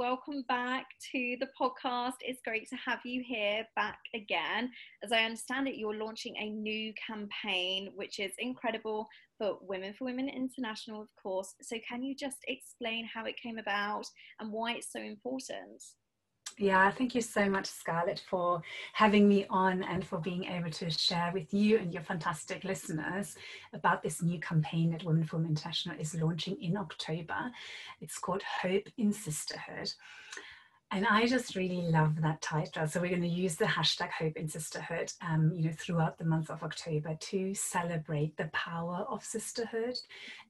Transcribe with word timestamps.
welcome 0.00 0.42
back 0.48 0.86
to 1.12 1.36
the 1.40 1.48
podcast. 1.60 2.14
It's 2.22 2.40
great 2.42 2.66
to 2.70 2.76
have 2.76 3.00
you 3.04 3.22
here 3.22 3.66
back 3.76 3.98
again. 4.14 4.70
As 5.04 5.12
I 5.12 5.24
understand 5.24 5.68
it, 5.68 5.76
you're 5.76 5.94
launching 5.94 6.34
a 6.38 6.48
new 6.48 6.94
campaign, 7.06 7.90
which 7.94 8.18
is 8.18 8.32
incredible 8.38 9.06
for 9.36 9.58
Women 9.60 9.92
for 9.92 10.06
Women 10.06 10.30
International, 10.30 11.02
of 11.02 11.08
course. 11.22 11.54
So, 11.60 11.76
can 11.86 12.02
you 12.02 12.14
just 12.16 12.38
explain 12.48 13.06
how 13.12 13.26
it 13.26 13.34
came 13.42 13.58
about 13.58 14.06
and 14.40 14.50
why 14.50 14.76
it's 14.76 14.90
so 14.90 15.02
important? 15.02 15.82
Yeah, 16.58 16.90
thank 16.90 17.14
you 17.14 17.22
so 17.22 17.48
much, 17.48 17.66
Scarlett, 17.66 18.22
for 18.28 18.62
having 18.92 19.26
me 19.28 19.46
on 19.48 19.82
and 19.82 20.06
for 20.06 20.18
being 20.18 20.44
able 20.44 20.70
to 20.70 20.90
share 20.90 21.30
with 21.32 21.54
you 21.54 21.78
and 21.78 21.92
your 21.92 22.02
fantastic 22.02 22.64
listeners 22.64 23.34
about 23.72 24.02
this 24.02 24.20
new 24.20 24.38
campaign 24.40 24.90
that 24.90 25.04
Women 25.04 25.24
for 25.24 25.36
Women 25.36 25.52
International 25.52 25.98
is 25.98 26.14
launching 26.14 26.60
in 26.60 26.76
October. 26.76 27.50
It's 28.00 28.18
called 28.18 28.42
Hope 28.42 28.88
in 28.98 29.12
Sisterhood. 29.12 29.92
And 30.92 31.06
I 31.06 31.26
just 31.26 31.54
really 31.54 31.82
love 31.82 32.20
that 32.20 32.42
title. 32.42 32.86
So 32.86 33.00
we're 33.00 33.10
going 33.10 33.22
to 33.22 33.28
use 33.28 33.54
the 33.54 33.64
hashtag 33.64 34.10
Hope 34.10 34.36
in 34.36 34.48
Sisterhood, 34.48 35.12
um, 35.22 35.52
you 35.54 35.64
know, 35.64 35.74
throughout 35.78 36.18
the 36.18 36.24
month 36.24 36.50
of 36.50 36.62
October 36.64 37.16
to 37.18 37.54
celebrate 37.54 38.36
the 38.36 38.50
power 38.52 39.06
of 39.08 39.24
sisterhood 39.24 39.94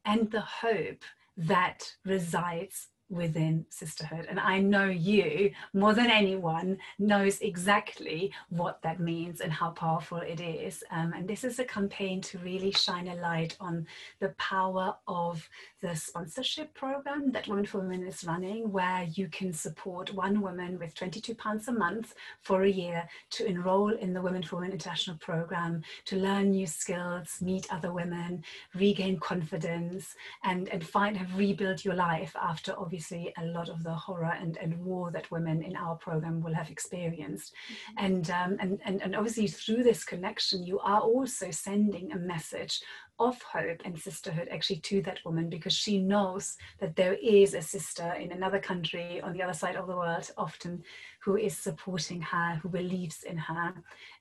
and 0.06 0.30
the 0.30 0.40
hope 0.40 1.04
that 1.36 1.94
resides 2.04 2.88
within 3.10 3.66
sisterhood. 3.68 4.26
And 4.30 4.38
I 4.38 4.60
know 4.60 4.86
you, 4.86 5.50
more 5.74 5.92
than 5.92 6.10
anyone, 6.10 6.78
knows 6.98 7.40
exactly 7.40 8.32
what 8.48 8.80
that 8.82 9.00
means 9.00 9.40
and 9.40 9.52
how 9.52 9.70
powerful 9.70 10.18
it 10.18 10.40
is. 10.40 10.84
Um, 10.90 11.12
and 11.14 11.28
this 11.28 11.44
is 11.44 11.58
a 11.58 11.64
campaign 11.64 12.20
to 12.22 12.38
really 12.38 12.70
shine 12.70 13.08
a 13.08 13.16
light 13.16 13.56
on 13.60 13.86
the 14.20 14.30
power 14.38 14.94
of 15.08 15.46
the 15.82 15.96
sponsorship 15.96 16.72
program 16.74 17.32
that 17.32 17.48
Women 17.48 17.66
for 17.66 17.80
Women 17.80 18.06
is 18.06 18.24
running, 18.24 18.70
where 18.70 19.08
you 19.12 19.28
can 19.28 19.52
support 19.52 20.14
one 20.14 20.40
woman 20.40 20.78
with 20.78 20.94
£22 20.94 21.68
a 21.68 21.72
month 21.72 22.14
for 22.42 22.62
a 22.62 22.70
year 22.70 23.08
to 23.30 23.46
enroll 23.46 23.90
in 23.90 24.12
the 24.12 24.22
Women 24.22 24.42
for 24.42 24.56
Women 24.56 24.72
International 24.72 25.16
program, 25.16 25.82
to 26.04 26.16
learn 26.16 26.52
new 26.52 26.66
skills, 26.66 27.38
meet 27.40 27.66
other 27.72 27.92
women, 27.92 28.44
regain 28.74 29.18
confidence, 29.18 30.14
and, 30.44 30.68
and 30.68 30.86
find 30.86 31.16
and 31.16 31.32
rebuild 31.34 31.84
your 31.84 31.94
life 31.94 32.36
after 32.40 32.72
obviously 32.78 32.99
obviously 33.00 33.32
a 33.38 33.46
lot 33.46 33.70
of 33.70 33.82
the 33.82 33.94
horror 33.94 34.36
and, 34.38 34.58
and 34.58 34.76
war 34.78 35.10
that 35.10 35.30
women 35.30 35.62
in 35.62 35.74
our 35.74 35.96
program 35.96 36.42
will 36.42 36.52
have 36.52 36.68
experienced. 36.68 37.54
Mm-hmm. 37.54 38.04
And, 38.04 38.30
um, 38.30 38.56
and, 38.60 38.78
and, 38.84 39.00
and 39.00 39.16
obviously 39.16 39.46
through 39.46 39.84
this 39.84 40.04
connection, 40.04 40.66
you 40.66 40.78
are 40.80 41.00
also 41.00 41.50
sending 41.50 42.12
a 42.12 42.18
message 42.18 42.78
of 43.18 43.40
hope 43.42 43.80
and 43.86 43.98
sisterhood 43.98 44.48
actually 44.50 44.80
to 44.80 45.00
that 45.02 45.18
woman 45.24 45.48
because 45.48 45.72
she 45.72 45.98
knows 45.98 46.56
that 46.78 46.94
there 46.96 47.14
is 47.14 47.54
a 47.54 47.62
sister 47.62 48.12
in 48.20 48.32
another 48.32 48.58
country 48.58 49.20
on 49.22 49.32
the 49.32 49.42
other 49.42 49.54
side 49.54 49.76
of 49.76 49.86
the 49.86 49.96
world 49.96 50.30
often 50.38 50.82
who 51.22 51.36
is 51.36 51.56
supporting 51.56 52.22
her 52.22 52.58
who 52.62 52.68
believes 52.70 53.24
in 53.24 53.36
her 53.36 53.74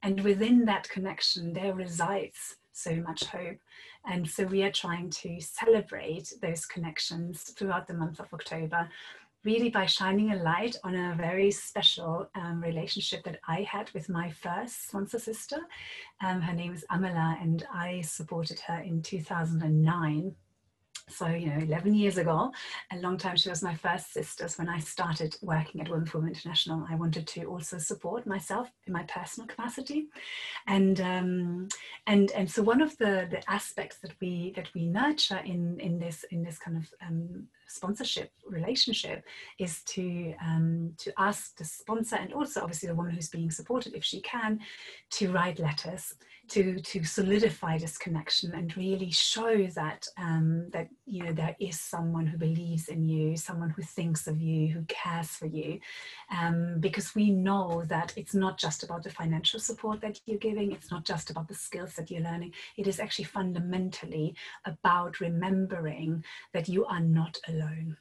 and 0.03 0.19
within 0.22 0.66
that 0.66 0.89
connection 0.89 1.53
there 1.53 1.73
resides 1.73 2.57
so 2.80 2.95
much 2.95 3.25
hope. 3.25 3.58
And 4.05 4.27
so 4.27 4.45
we 4.45 4.63
are 4.63 4.72
trying 4.72 5.09
to 5.09 5.39
celebrate 5.41 6.33
those 6.41 6.66
connections 6.66 7.41
throughout 7.41 7.88
the 7.88 7.94
month 7.94 8.19
of 8.19 8.33
October, 8.33 8.89
really 9.44 9.69
by 9.69 9.85
shining 9.85 10.31
a 10.31 10.44
light 10.44 10.75
on 10.83 10.95
a 10.95 11.16
very 11.16 11.52
special 11.52 12.30
um, 12.35 12.61
relationship 12.61 13.23
that 13.23 13.39
I 13.47 13.61
had 13.61 13.89
with 13.91 14.09
my 14.09 14.31
first 14.31 14.88
sponsor 14.88 15.19
sister. 15.19 15.59
Um, 16.22 16.41
her 16.41 16.53
name 16.53 16.73
is 16.73 16.85
Amela, 16.91 17.41
and 17.41 17.66
I 17.73 18.02
supported 18.02 18.59
her 18.61 18.80
in 18.80 19.02
2009 19.02 20.35
so 21.10 21.28
you 21.28 21.48
know 21.48 21.60
11 21.60 21.94
years 21.94 22.18
ago 22.18 22.52
a 22.92 22.98
long 22.98 23.18
time 23.18 23.36
she 23.36 23.50
was 23.50 23.62
my 23.62 23.76
first 23.76 24.14
sisters 24.14 24.58
when 24.58 24.70
i 24.70 24.80
started 24.80 25.36
working 25.42 25.82
at 25.82 25.90
women 25.90 26.06
for 26.06 26.20
women 26.20 26.34
international 26.34 26.86
i 26.90 26.96
wanted 26.96 27.28
to 27.28 27.46
also 27.46 27.78
support 27.78 28.26
myself 28.26 28.70
in 28.88 28.94
my 28.94 29.04
personal 29.04 29.48
capacity. 29.48 30.08
And 30.68 31.00
um, 31.02 31.68
and 32.08 32.32
and 32.32 32.50
so 32.50 32.64
one 32.64 32.82
of 32.82 32.98
the 32.98 33.28
the 33.30 33.42
aspects 33.48 33.98
that 34.00 34.14
we 34.22 34.53
that 34.56 34.69
we 34.74 34.86
nurture 34.86 35.42
in 35.46 35.80
in 35.80 36.00
this 36.00 36.25
in 36.31 36.44
this 36.44 36.58
kind 36.58 36.78
of 36.78 36.94
um, 37.06 37.48
sponsorship 37.68 38.31
relationship 38.48 39.24
is 39.59 39.84
to 39.84 40.34
um, 40.44 40.94
to 40.98 41.12
ask 41.18 41.58
the 41.58 41.66
sponsor 41.66 42.16
and 42.16 42.34
also 42.34 42.62
obviously 42.62 42.88
the 42.88 42.96
woman 42.96 43.14
who's 43.14 43.30
being 43.30 43.52
supported 43.52 43.94
if 43.94 44.03
she 44.03 44.22
can 44.22 44.59
to 45.12 45.31
write 45.31 45.59
letters 45.59 46.16
to 46.50 46.80
to 46.80 47.04
solidify 47.04 47.78
this 47.78 47.98
connection 47.98 48.54
and 48.54 48.76
really 48.76 49.12
show 49.12 49.68
that 49.76 50.06
um, 50.18 50.70
that 50.72 50.90
you 51.06 51.24
know 51.24 51.34
there 51.34 51.56
is 51.60 51.80
someone 51.80 52.26
who 52.28 52.38
believes 52.38 52.90
in 52.90 53.08
you 53.08 53.38
someone 53.38 53.70
who 53.70 53.82
thinks 53.82 54.28
of 54.28 54.42
you 54.42 54.68
who 54.74 54.84
cares 54.88 55.30
for 55.30 55.48
you. 55.48 55.80
Um, 56.36 56.80
because 56.80 57.16
we 57.16 57.32
know 57.32 57.84
that 57.88 58.14
it's 58.16 58.36
not 58.36 58.58
just 58.58 58.84
about 58.84 59.04
the 59.04 59.10
financial 59.10 59.60
support 59.60 60.02
that 60.02 60.20
you're 60.26 60.38
giving 60.38 60.72
it's 60.72 60.92
not 60.92 61.06
just 61.06 61.30
about 61.30 61.48
the 61.48 61.56
skills 61.56 61.94
that 61.96 62.12
you're 62.12 62.24
learning. 62.24 62.54
It 62.78 62.88
is 62.88 63.00
actually 63.00 63.26
fundamentally 63.26 64.36
about 64.66 65.20
remembering 65.20 66.24
that 66.54 66.68
you 66.68 66.86
are 66.86 67.02
not 67.02 67.38
alone 67.48 67.98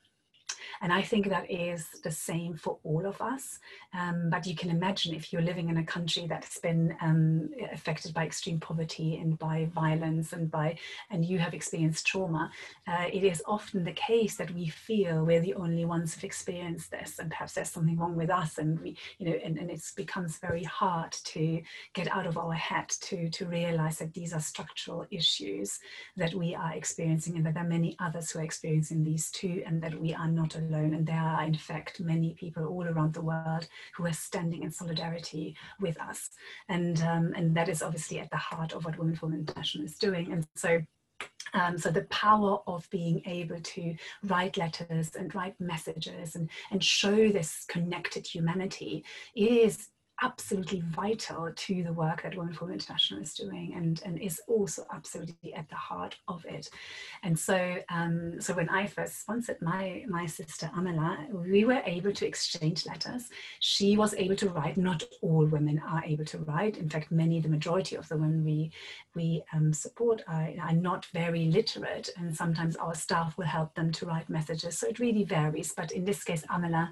and 0.82 0.92
I 0.92 1.02
think 1.02 1.28
that 1.28 1.50
is 1.50 1.86
the 2.02 2.10
same 2.10 2.56
for 2.56 2.78
all 2.84 3.06
of 3.06 3.20
us. 3.20 3.58
Um, 3.98 4.28
but 4.30 4.46
you 4.46 4.54
can 4.54 4.70
imagine 4.70 5.14
if 5.14 5.32
you're 5.32 5.42
living 5.42 5.68
in 5.68 5.78
a 5.78 5.84
country 5.84 6.26
that's 6.26 6.58
been 6.58 6.96
um, 7.00 7.50
affected 7.72 8.14
by 8.14 8.24
extreme 8.24 8.60
poverty 8.60 9.16
and 9.16 9.38
by 9.38 9.68
violence 9.74 10.32
and 10.32 10.50
by, 10.50 10.78
and 11.10 11.24
you 11.24 11.38
have 11.38 11.54
experienced 11.54 12.06
trauma, 12.06 12.50
uh, 12.86 13.06
it 13.12 13.24
is 13.24 13.42
often 13.46 13.84
the 13.84 13.92
case 13.92 14.36
that 14.36 14.50
we 14.52 14.68
feel 14.68 15.24
we're 15.24 15.40
the 15.40 15.54
only 15.54 15.84
ones 15.84 16.14
who've 16.14 16.24
experienced 16.24 16.90
this, 16.90 17.18
and 17.18 17.30
perhaps 17.30 17.54
there's 17.54 17.70
something 17.70 17.98
wrong 17.98 18.16
with 18.16 18.30
us, 18.30 18.58
and 18.58 18.78
we, 18.80 18.96
you 19.18 19.26
know, 19.26 19.38
and, 19.44 19.58
and 19.58 19.70
it 19.70 19.82
becomes 19.96 20.38
very 20.38 20.64
hard 20.64 21.12
to 21.12 21.60
get 21.94 22.08
out 22.14 22.26
of 22.26 22.38
our 22.38 22.52
head 22.52 22.88
to 22.88 23.28
to 23.30 23.46
realize 23.46 23.98
that 23.98 24.14
these 24.14 24.32
are 24.32 24.40
structural 24.40 25.06
issues 25.10 25.78
that 26.16 26.34
we 26.34 26.54
are 26.54 26.72
experiencing, 26.74 27.36
and 27.36 27.46
that 27.46 27.54
there 27.54 27.64
are 27.64 27.68
many 27.68 27.96
others 28.00 28.30
who 28.30 28.38
are 28.38 28.44
experiencing 28.44 29.04
these 29.04 29.30
too, 29.30 29.62
and 29.66 29.82
that 29.82 29.98
we 30.00 30.14
are 30.14 30.28
not 30.28 30.47
alone. 30.56 30.94
And 30.94 31.06
there 31.06 31.16
are, 31.16 31.44
in 31.44 31.54
fact, 31.54 32.00
many 32.00 32.34
people 32.34 32.66
all 32.66 32.86
around 32.86 33.14
the 33.14 33.22
world 33.22 33.68
who 33.96 34.06
are 34.06 34.12
standing 34.12 34.62
in 34.62 34.70
solidarity 34.70 35.56
with 35.80 36.00
us. 36.00 36.30
And, 36.68 37.00
um, 37.02 37.32
and 37.36 37.56
that 37.56 37.68
is 37.68 37.82
obviously 37.82 38.20
at 38.20 38.30
the 38.30 38.36
heart 38.36 38.72
of 38.72 38.84
what 38.84 38.98
Women 38.98 39.16
for 39.16 39.26
Women 39.26 39.40
International 39.40 39.84
is 39.84 39.96
doing. 39.96 40.32
And 40.32 40.46
so 40.54 40.80
um, 41.54 41.78
so 41.78 41.90
the 41.90 42.02
power 42.04 42.58
of 42.66 42.88
being 42.90 43.22
able 43.26 43.60
to 43.60 43.96
write 44.24 44.56
letters 44.56 45.14
and 45.16 45.34
write 45.34 45.54
messages 45.58 46.36
and, 46.36 46.48
and 46.70 46.84
show 46.84 47.30
this 47.30 47.64
connected 47.68 48.26
humanity 48.26 49.04
is 49.34 49.88
absolutely 50.22 50.82
vital 50.90 51.50
to 51.54 51.82
the 51.82 51.92
work 51.92 52.22
that 52.22 52.36
Women 52.36 52.52
for 52.52 52.64
Women 52.64 52.80
International 52.80 53.22
is 53.22 53.34
doing 53.34 53.74
and, 53.74 54.00
and 54.04 54.20
is 54.20 54.40
also 54.48 54.84
absolutely 54.92 55.54
at 55.54 55.68
the 55.68 55.76
heart 55.76 56.16
of 56.26 56.44
it. 56.46 56.68
And 57.22 57.38
so 57.38 57.76
um, 57.88 58.40
so 58.40 58.54
when 58.54 58.68
I 58.68 58.86
first 58.86 59.20
sponsored 59.20 59.60
my, 59.60 60.04
my 60.08 60.26
sister 60.26 60.70
Amela, 60.76 61.30
we 61.30 61.64
were 61.64 61.82
able 61.84 62.12
to 62.12 62.26
exchange 62.26 62.86
letters. 62.86 63.28
She 63.60 63.96
was 63.96 64.14
able 64.14 64.36
to 64.36 64.48
write. 64.50 64.76
Not 64.76 65.02
all 65.22 65.44
women 65.46 65.80
are 65.86 66.02
able 66.04 66.24
to 66.26 66.38
write. 66.38 66.76
In 66.76 66.88
fact, 66.88 67.10
many, 67.10 67.40
the 67.40 67.48
majority 67.48 67.96
of 67.96 68.08
the 68.08 68.16
women 68.16 68.44
we, 68.44 68.70
we 69.14 69.42
um, 69.52 69.72
support 69.72 70.22
are, 70.28 70.50
are 70.62 70.72
not 70.72 71.06
very 71.06 71.46
literate 71.46 72.10
and 72.16 72.36
sometimes 72.36 72.76
our 72.76 72.94
staff 72.94 73.36
will 73.38 73.46
help 73.46 73.74
them 73.74 73.92
to 73.92 74.06
write 74.06 74.28
messages. 74.28 74.78
So 74.78 74.88
it 74.88 74.98
really 74.98 75.24
varies. 75.24 75.72
But 75.76 75.92
in 75.92 76.04
this 76.04 76.24
case, 76.24 76.44
Amela 76.50 76.90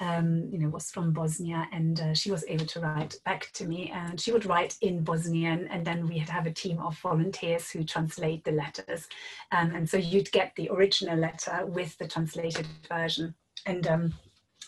um, 0.00 0.48
you 0.50 0.58
know, 0.58 0.68
was 0.68 0.90
from 0.90 1.12
Bosnia 1.12 1.66
and 1.72 2.00
uh, 2.00 2.14
she 2.14 2.30
was 2.30 2.44
able 2.48 2.57
able 2.58 2.66
to 2.66 2.80
write 2.80 3.16
back 3.24 3.50
to 3.52 3.66
me 3.66 3.92
and 3.94 4.20
she 4.20 4.32
would 4.32 4.46
write 4.46 4.76
in 4.82 5.04
Bosnian 5.04 5.68
and 5.68 5.84
then 5.84 6.08
we'd 6.08 6.28
have 6.28 6.46
a 6.46 6.52
team 6.52 6.78
of 6.80 6.98
volunteers 6.98 7.70
who 7.70 7.84
translate 7.84 8.44
the 8.44 8.52
letters. 8.52 9.06
Um, 9.52 9.74
and 9.74 9.88
so 9.88 9.96
you'd 9.96 10.32
get 10.32 10.52
the 10.56 10.68
original 10.70 11.16
letter 11.16 11.64
with 11.66 11.96
the 11.98 12.08
translated 12.08 12.66
version. 12.88 13.34
And 13.66 13.86
um, 13.86 14.14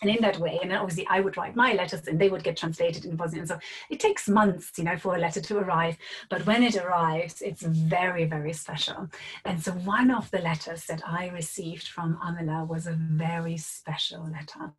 and 0.03 0.11
in 0.11 0.23
that 0.23 0.39
way, 0.39 0.59
and 0.63 0.73
obviously 0.73 1.07
I 1.11 1.21
would 1.21 1.37
write 1.37 1.55
my 1.55 1.75
letters 1.75 2.07
and 2.07 2.19
they 2.19 2.31
would 2.31 2.43
get 2.43 2.57
translated 2.57 3.05
in 3.05 3.17
Bosnian. 3.17 3.47
So 3.47 3.59
it 3.91 4.01
takes 4.01 4.31
months, 4.31 4.73
you 4.79 4.85
know, 4.85 4.97
for 4.97 5.15
a 5.15 5.19
letter 5.19 5.43
to 5.43 5.59
arrive. 5.59 5.99
But 6.31 6.47
when 6.47 6.63
it 6.63 6.77
arrives, 6.77 7.43
it's 7.43 7.61
very, 7.61 8.25
very 8.25 8.55
special. 8.55 9.11
And 9.45 9.63
so 9.63 9.73
one 9.73 10.11
of 10.11 10.31
the 10.31 10.39
letters 10.39 10.87
that 10.87 11.03
I 11.07 11.29
received 11.29 11.87
from 11.87 12.17
Amela 12.17 12.67
was 12.67 12.87
a 12.87 12.97
very 12.99 13.59
special 13.59 14.23
letter 14.25 14.73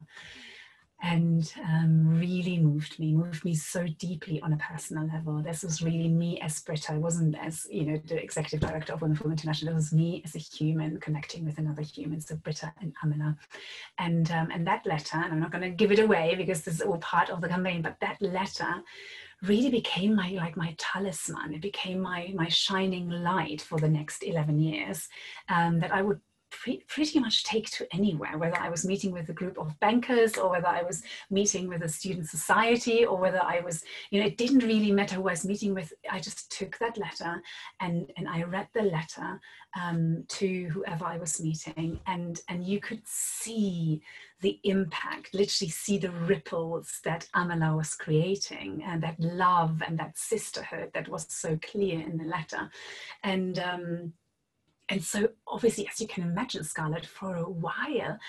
and 1.03 1.51
um, 1.63 2.19
really 2.19 2.59
moved 2.59 2.99
me, 2.99 3.13
moved 3.13 3.43
me 3.43 3.55
so 3.55 3.87
deeply 3.97 4.39
on 4.41 4.53
a 4.53 4.57
personal 4.57 5.07
level. 5.07 5.41
This 5.41 5.63
was 5.63 5.81
really 5.81 6.07
me 6.07 6.39
as 6.41 6.59
Brita. 6.61 6.93
I 6.93 6.97
wasn't 6.97 7.35
as, 7.39 7.65
you 7.71 7.85
know, 7.85 8.01
the 8.05 8.21
executive 8.21 8.59
director 8.59 8.93
of 8.93 8.99
for 8.99 9.31
International. 9.31 9.73
It 9.73 9.75
was 9.75 9.91
me 9.91 10.21
as 10.25 10.35
a 10.35 10.39
human 10.39 10.99
connecting 10.99 11.43
with 11.43 11.57
another 11.57 11.81
human. 11.81 12.21
So 12.21 12.35
Brita 12.35 12.71
and 12.81 12.93
Amela. 13.03 13.35
And, 13.97 14.29
um, 14.31 14.51
and 14.51 14.65
that 14.67 14.85
letter, 14.85 15.17
and 15.17 15.33
I'm 15.33 15.39
not 15.39 15.51
going 15.51 15.63
to 15.63 15.69
give 15.69 15.91
it 15.91 15.99
away 15.99 16.35
because 16.35 16.61
this 16.61 16.75
is 16.75 16.81
all 16.81 16.99
part 16.99 17.31
of 17.31 17.41
the 17.41 17.49
campaign, 17.49 17.81
but 17.81 17.97
that 18.01 18.21
letter 18.21 18.83
really 19.41 19.71
became 19.71 20.15
my 20.15 20.29
like 20.33 20.55
my 20.55 20.75
talisman 20.77 21.51
it 21.55 21.61
became 21.61 21.99
my 21.99 22.31
my 22.35 22.47
shining 22.47 23.09
light 23.09 23.59
for 23.59 23.79
the 23.79 23.89
next 23.89 24.21
11 24.21 24.59
years 24.59 25.09
um, 25.49 25.79
that 25.79 25.91
i 25.91 25.99
would 25.99 26.19
pre- 26.51 26.83
pretty 26.87 27.19
much 27.19 27.43
take 27.43 27.69
to 27.71 27.87
anywhere, 27.93 28.37
whether 28.37 28.57
I 28.59 28.69
was 28.69 28.85
meeting 28.85 29.11
with 29.11 29.29
a 29.29 29.33
group 29.33 29.57
of 29.57 29.77
bankers 29.79 30.37
or 30.37 30.49
whether 30.49 30.67
I 30.67 30.83
was 30.83 31.01
meeting 31.29 31.67
with 31.67 31.81
a 31.81 31.89
student 31.89 32.27
society 32.27 33.05
or 33.05 33.17
whether 33.17 33.41
I 33.41 33.61
was, 33.61 33.83
you 34.11 34.19
know, 34.19 34.27
it 34.27 34.37
didn't 34.37 34.59
really 34.59 34.91
matter 34.91 35.15
who 35.15 35.27
I 35.27 35.33
was 35.33 35.45
meeting 35.45 35.73
with. 35.73 35.93
I 36.09 36.19
just 36.19 36.51
took 36.51 36.77
that 36.79 36.97
letter 36.97 37.41
and, 37.79 38.11
and 38.17 38.27
I 38.27 38.43
read 38.43 38.67
the 38.73 38.83
letter 38.83 39.39
um, 39.81 40.25
to 40.27 40.69
whoever 40.69 41.05
I 41.05 41.17
was 41.17 41.41
meeting 41.41 41.99
and, 42.05 42.39
and 42.49 42.63
you 42.63 42.79
could 42.79 43.01
see 43.05 44.01
the 44.41 44.59
impact, 44.63 45.33
literally 45.33 45.69
see 45.69 45.97
the 45.97 46.11
ripples 46.11 46.99
that 47.03 47.27
Amela 47.35 47.77
was 47.77 47.95
creating 47.95 48.83
and 48.85 49.01
that 49.03 49.19
love 49.19 49.81
and 49.87 49.97
that 49.99 50.17
sisterhood 50.17 50.91
that 50.93 51.07
was 51.07 51.27
so 51.29 51.57
clear 51.61 51.99
in 52.01 52.17
the 52.17 52.25
letter. 52.25 52.69
And 53.23 53.59
um, 53.59 54.13
and 54.91 55.03
so 55.03 55.29
obviously, 55.47 55.87
as 55.87 56.01
you 56.01 56.07
can 56.07 56.23
imagine, 56.23 56.63
Scarlett, 56.63 57.05
for 57.05 57.35
a 57.37 57.49
while 57.49 58.19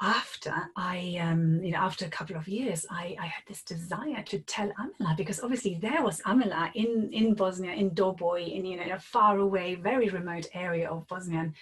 after 0.00 0.54
I, 0.76 1.18
um, 1.20 1.64
you 1.64 1.72
know, 1.72 1.78
after 1.78 2.04
a 2.04 2.10
couple 2.10 2.36
of 2.36 2.46
years, 2.46 2.86
I, 2.90 3.16
I 3.18 3.26
had 3.26 3.42
this 3.48 3.62
desire 3.62 4.22
to 4.26 4.38
tell 4.40 4.70
Amela 4.78 5.16
because 5.16 5.40
obviously 5.40 5.78
there 5.80 6.02
was 6.02 6.20
Amela 6.20 6.70
in, 6.74 7.08
in 7.12 7.34
Bosnia, 7.34 7.72
in 7.72 7.90
Doboj, 7.92 8.54
in, 8.54 8.64
you 8.64 8.76
know, 8.76 8.84
in 8.84 8.92
a 8.92 9.00
far 9.00 9.38
away, 9.38 9.74
very 9.74 10.08
remote 10.08 10.46
area 10.54 10.88
of 10.88 11.08
Bosnia 11.08 11.52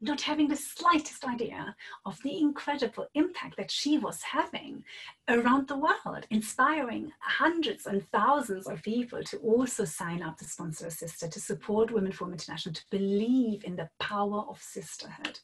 not 0.00 0.20
having 0.20 0.48
the 0.48 0.56
slightest 0.56 1.24
idea 1.24 1.74
of 2.06 2.18
the 2.22 2.38
incredible 2.38 3.06
impact 3.14 3.56
that 3.56 3.70
she 3.70 3.98
was 3.98 4.22
having 4.22 4.82
around 5.28 5.68
the 5.68 5.76
world, 5.76 6.26
inspiring 6.30 7.12
hundreds 7.20 7.86
and 7.86 8.08
thousands 8.10 8.66
of 8.66 8.82
people 8.82 9.22
to 9.22 9.36
also 9.38 9.84
sign 9.84 10.22
up 10.22 10.38
to 10.38 10.44
sponsor 10.44 10.86
a 10.86 10.90
sister, 10.90 11.28
to 11.28 11.40
support 11.40 11.90
Women 11.90 12.12
for 12.12 12.24
Women 12.24 12.38
International, 12.38 12.74
to 12.74 12.84
believe 12.90 13.64
in 13.64 13.76
the 13.76 13.90
power 13.98 14.44
of 14.48 14.62
sisterhood. 14.62 15.38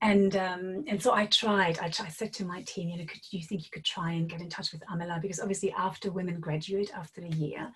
And 0.00 0.36
um, 0.36 0.84
and 0.86 1.02
so 1.02 1.14
I 1.14 1.26
tried. 1.26 1.78
I, 1.78 1.86
I, 1.86 2.08
said 2.08 2.32
to 2.34 2.44
my 2.44 2.62
team, 2.62 2.90
you 2.90 2.98
know, 2.98 3.06
could 3.06 3.22
you 3.30 3.42
think 3.42 3.62
you 3.62 3.70
could 3.72 3.84
try 3.84 4.12
and 4.12 4.28
get 4.28 4.40
in 4.40 4.50
touch 4.50 4.72
with 4.72 4.82
Amela? 4.92 5.22
Because 5.22 5.40
obviously, 5.40 5.72
after 5.72 6.10
women 6.10 6.40
graduate 6.40 6.90
after 6.94 7.22
a 7.22 7.28
year, 7.28 7.72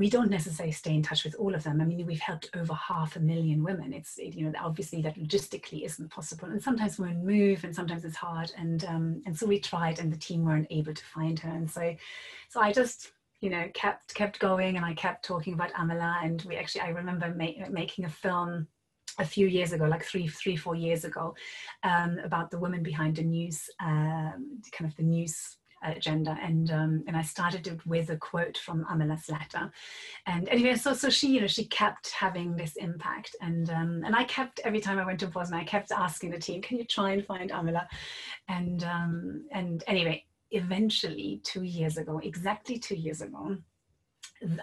we 0.00 0.08
don't 0.08 0.30
necessarily 0.30 0.72
stay 0.72 0.94
in 0.94 1.02
touch 1.02 1.24
with 1.24 1.34
all 1.34 1.54
of 1.54 1.62
them. 1.62 1.78
I 1.78 1.84
mean, 1.84 2.06
we've 2.06 2.18
helped 2.18 2.48
over 2.56 2.72
half 2.72 3.16
a 3.16 3.20
million 3.20 3.62
women. 3.62 3.92
It's, 3.92 4.16
you 4.16 4.46
know, 4.46 4.52
obviously 4.58 5.02
that 5.02 5.18
logistically 5.18 5.84
isn't 5.84 6.10
possible. 6.10 6.48
And 6.48 6.62
sometimes 6.62 6.98
women 6.98 7.22
move 7.22 7.64
and 7.64 7.76
sometimes 7.76 8.06
it's 8.06 8.16
hard. 8.16 8.50
And, 8.56 8.82
um, 8.86 9.22
and 9.26 9.38
so 9.38 9.44
we 9.44 9.60
tried 9.60 9.98
and 9.98 10.10
the 10.10 10.16
team 10.16 10.42
weren't 10.42 10.68
able 10.70 10.94
to 10.94 11.04
find 11.04 11.38
her. 11.40 11.50
And 11.50 11.70
so, 11.70 11.94
so 12.48 12.62
I 12.62 12.72
just, 12.72 13.12
you 13.42 13.50
know, 13.50 13.68
kept, 13.74 14.14
kept 14.14 14.38
going 14.38 14.78
and 14.78 14.86
I 14.86 14.94
kept 14.94 15.22
talking 15.22 15.52
about 15.52 15.74
Amela. 15.74 16.24
And 16.24 16.40
we 16.48 16.56
actually, 16.56 16.80
I 16.80 16.88
remember 16.88 17.34
ma- 17.36 17.68
making 17.68 18.06
a 18.06 18.10
film 18.10 18.68
a 19.18 19.24
few 19.26 19.48
years 19.48 19.74
ago, 19.74 19.84
like 19.84 20.02
three, 20.02 20.28
three, 20.28 20.56
four 20.56 20.76
years 20.76 21.04
ago, 21.04 21.34
um, 21.82 22.18
about 22.24 22.50
the 22.50 22.58
woman 22.58 22.82
behind 22.82 23.16
the 23.16 23.22
news, 23.22 23.68
um, 23.80 24.62
kind 24.72 24.90
of 24.90 24.96
the 24.96 25.02
news 25.02 25.58
agenda 25.82 26.36
and 26.42 26.70
um, 26.70 27.04
and 27.06 27.16
I 27.16 27.22
started 27.22 27.66
it 27.66 27.84
with 27.86 28.10
a 28.10 28.16
quote 28.16 28.58
from 28.58 28.84
Amela's 28.84 29.28
letter. 29.28 29.70
And 30.26 30.48
anyway 30.48 30.74
so 30.76 30.92
so 30.92 31.10
she 31.10 31.28
you 31.28 31.40
know 31.40 31.46
she 31.46 31.64
kept 31.64 32.10
having 32.10 32.56
this 32.56 32.76
impact 32.76 33.36
and 33.40 33.70
um, 33.70 34.02
and 34.04 34.14
I 34.14 34.24
kept 34.24 34.60
every 34.64 34.80
time 34.80 34.98
I 34.98 35.06
went 35.06 35.20
to 35.20 35.26
Bosnia 35.26 35.60
I 35.60 35.64
kept 35.64 35.92
asking 35.92 36.30
the 36.30 36.38
team 36.38 36.62
can 36.62 36.78
you 36.78 36.84
try 36.84 37.12
and 37.12 37.24
find 37.24 37.50
Amela? 37.50 37.86
And 38.48 38.84
um, 38.84 39.44
and 39.52 39.84
anyway 39.86 40.24
eventually 40.52 41.40
two 41.44 41.62
years 41.62 41.96
ago 41.96 42.20
exactly 42.22 42.78
two 42.78 42.96
years 42.96 43.20
ago 43.20 43.56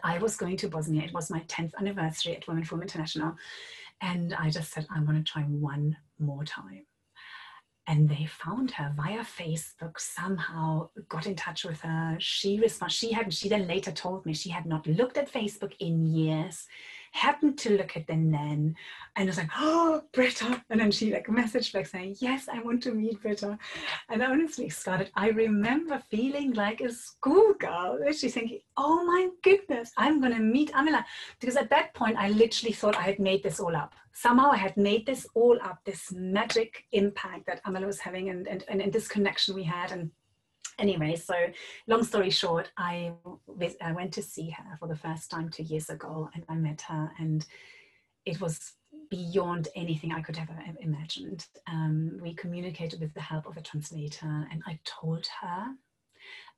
I 0.04 0.18
was 0.18 0.38
going 0.38 0.58
to 0.58 0.68
Bosnia. 0.68 1.04
It 1.04 1.14
was 1.14 1.30
my 1.30 1.42
10th 1.42 1.74
anniversary 1.80 2.36
at 2.36 2.48
Women 2.48 2.64
for 2.64 2.76
Women 2.76 2.88
International 2.88 3.36
and 4.02 4.34
I 4.34 4.50
just 4.50 4.72
said 4.74 4.88
I 4.94 5.02
want 5.02 5.24
to 5.24 5.32
try 5.32 5.44
one 5.44 5.98
more 6.20 6.44
time 6.44 6.87
and 7.88 8.10
they 8.10 8.26
found 8.26 8.72
her 8.72 8.94
via 8.96 9.24
Facebook 9.24 9.98
somehow 9.98 10.90
got 11.08 11.26
in 11.26 11.36
touch 11.36 11.64
with 11.64 11.82
her. 11.82 12.18
She 12.20 12.60
responded 12.60 12.94
she 12.94 13.12
had 13.14 13.34
she 13.34 13.48
then 13.50 13.68
later 13.68 13.92
told 13.92 14.26
me 14.26 14.34
she 14.34 14.50
had 14.50 14.66
not 14.66 14.86
looked 14.86 15.18
at 15.18 15.32
Facebook 15.32 15.74
in 15.80 16.06
years 16.06 16.68
happened 17.18 17.58
to 17.60 17.78
look 17.78 17.98
at 17.98 18.08
the 18.08 18.14
then 18.14 18.76
and 19.16 19.24
I 19.24 19.26
was 19.26 19.38
like 19.38 19.50
oh 19.58 20.02
Brita. 20.14 20.64
And 20.70 20.80
then 20.80 20.92
she 20.92 21.12
like 21.14 21.28
messaged 21.28 21.74
back 21.74 21.88
saying 21.88 22.18
yes 22.20 22.48
I 22.52 22.62
want 22.62 22.84
to 22.84 22.94
meet 22.94 23.22
Brita. 23.22 23.58
And 24.10 24.24
honestly 24.24 24.70
started 24.70 25.12
I 25.16 25.30
remember 25.30 26.02
feeling 26.10 26.54
like 26.54 26.82
a 26.82 26.92
schoolgirl. 26.92 28.00
Actually 28.08 28.30
thinking 28.30 28.60
oh 28.78 29.04
my 29.06 29.30
goodness 29.44 29.92
I'm 29.98 30.22
gonna 30.22 30.40
meet 30.40 30.72
Amela. 30.74 31.04
Because 31.40 31.58
at 31.58 31.70
that 31.70 31.94
point 31.94 32.18
I 32.18 32.30
literally 32.30 32.74
thought 32.74 32.96
I 32.96 33.04
had 33.12 33.20
made 33.20 33.44
this 33.44 33.60
all 33.60 33.76
up. 33.76 33.94
Somehow 34.14 34.52
I 34.52 34.58
had 34.58 34.76
made 34.78 35.06
this 35.06 35.28
all 35.36 35.58
up, 35.64 35.80
this 35.86 36.12
magic 36.12 36.86
impact 36.92 37.46
that 37.46 37.64
Amela 37.66 37.86
was 37.86 38.00
having 38.00 38.30
and, 38.30 38.48
and, 38.48 38.64
and, 38.68 38.92
this 38.92 39.08
connection 39.08 39.54
we 39.54 39.64
had. 39.64 39.92
And 39.92 40.10
anyway, 40.78 41.16
so 41.16 41.34
long 41.88 42.04
story 42.04 42.30
short, 42.30 42.72
I, 42.78 43.14
I 43.82 43.92
went 43.92 44.14
to 44.14 44.22
see 44.22 44.50
her 44.52 44.78
for 44.80 44.88
the 44.88 44.96
first 44.96 45.30
time 45.30 45.50
two 45.50 45.64
years 45.64 45.90
ago 45.90 46.30
and 46.34 46.44
I 46.50 46.56
met 46.56 46.82
her 46.84 47.12
and 47.20 47.46
it 48.26 48.40
was 48.42 48.74
beyond 49.10 49.70
anything 49.76 50.12
I 50.12 50.22
could 50.22 50.36
have 50.36 50.50
imagined. 50.80 51.46
Um, 51.68 52.20
we 52.22 52.34
communicated 52.34 53.00
with 53.00 53.14
the 53.14 53.22
help 53.22 53.46
of 53.48 53.58
a 53.58 53.62
translator 53.62 54.48
and 54.52 54.62
I 54.66 54.80
told 54.84 55.28
her 55.42 55.68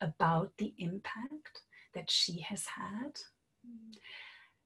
about 0.02 0.52
the 0.58 0.74
impact 0.78 1.62
that 1.94 2.10
she 2.10 2.40
has 2.42 2.66
had. 2.66 3.20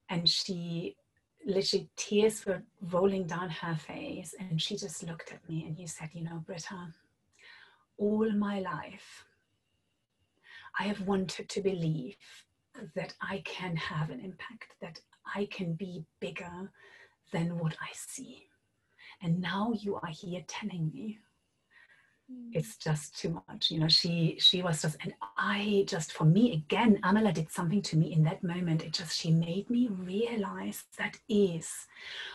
And 0.10 0.30
she 0.30 0.96
literally 1.46 1.90
tears 1.96 2.46
were 2.46 2.64
rolling 2.82 3.26
down 3.26 3.50
her 3.50 3.76
face 3.76 4.34
and 4.40 4.62
she 4.62 4.78
just 4.78 5.04
looked 5.04 5.32
at 5.32 5.48
me 5.50 5.66
and 5.68 5.76
he 5.76 5.86
said 5.86 6.10
you 6.14 6.24
know 6.24 6.42
brita 6.46 6.88
all 7.98 8.32
my 8.32 8.60
life 8.60 9.26
i 10.80 10.84
have 10.84 11.02
wanted 11.02 11.50
to 11.50 11.62
believe 11.62 12.16
that 12.96 13.14
i 13.22 13.42
can 13.46 13.76
have 13.76 14.10
an 14.10 14.20
impact 14.20 14.76
that 14.82 15.00
i 15.36 15.48
can 15.52 15.74
be 15.74 16.04
bigger 16.20 16.72
than 17.32 17.58
what 17.58 17.76
i 17.82 17.90
see 17.94 18.44
and 19.22 19.40
now 19.42 19.72
you 19.74 19.96
are 19.96 20.10
here 20.10 20.44
telling 20.48 20.92
me 20.94 21.20
Mm. 22.32 22.52
it's 22.54 22.78
just 22.78 23.20
too 23.20 23.42
much 23.50 23.70
you 23.70 23.80
know 23.80 23.90
she 23.90 24.38
she 24.40 24.62
was 24.62 24.82
just 24.82 24.96
and 25.02 25.14
i 25.38 25.84
just 25.88 26.14
for 26.14 26.24
me 26.24 26.54
again 26.54 26.98
amela 27.04 27.34
did 27.34 27.52
something 27.52 27.82
to 27.82 27.98
me 27.98 28.14
in 28.14 28.24
that 28.24 28.42
moment 28.44 28.82
it 28.82 28.94
just 28.94 29.18
she 29.18 29.30
made 29.30 29.70
me 29.70 29.90
realize 29.90 30.86
that 30.98 31.18
is 31.28 31.70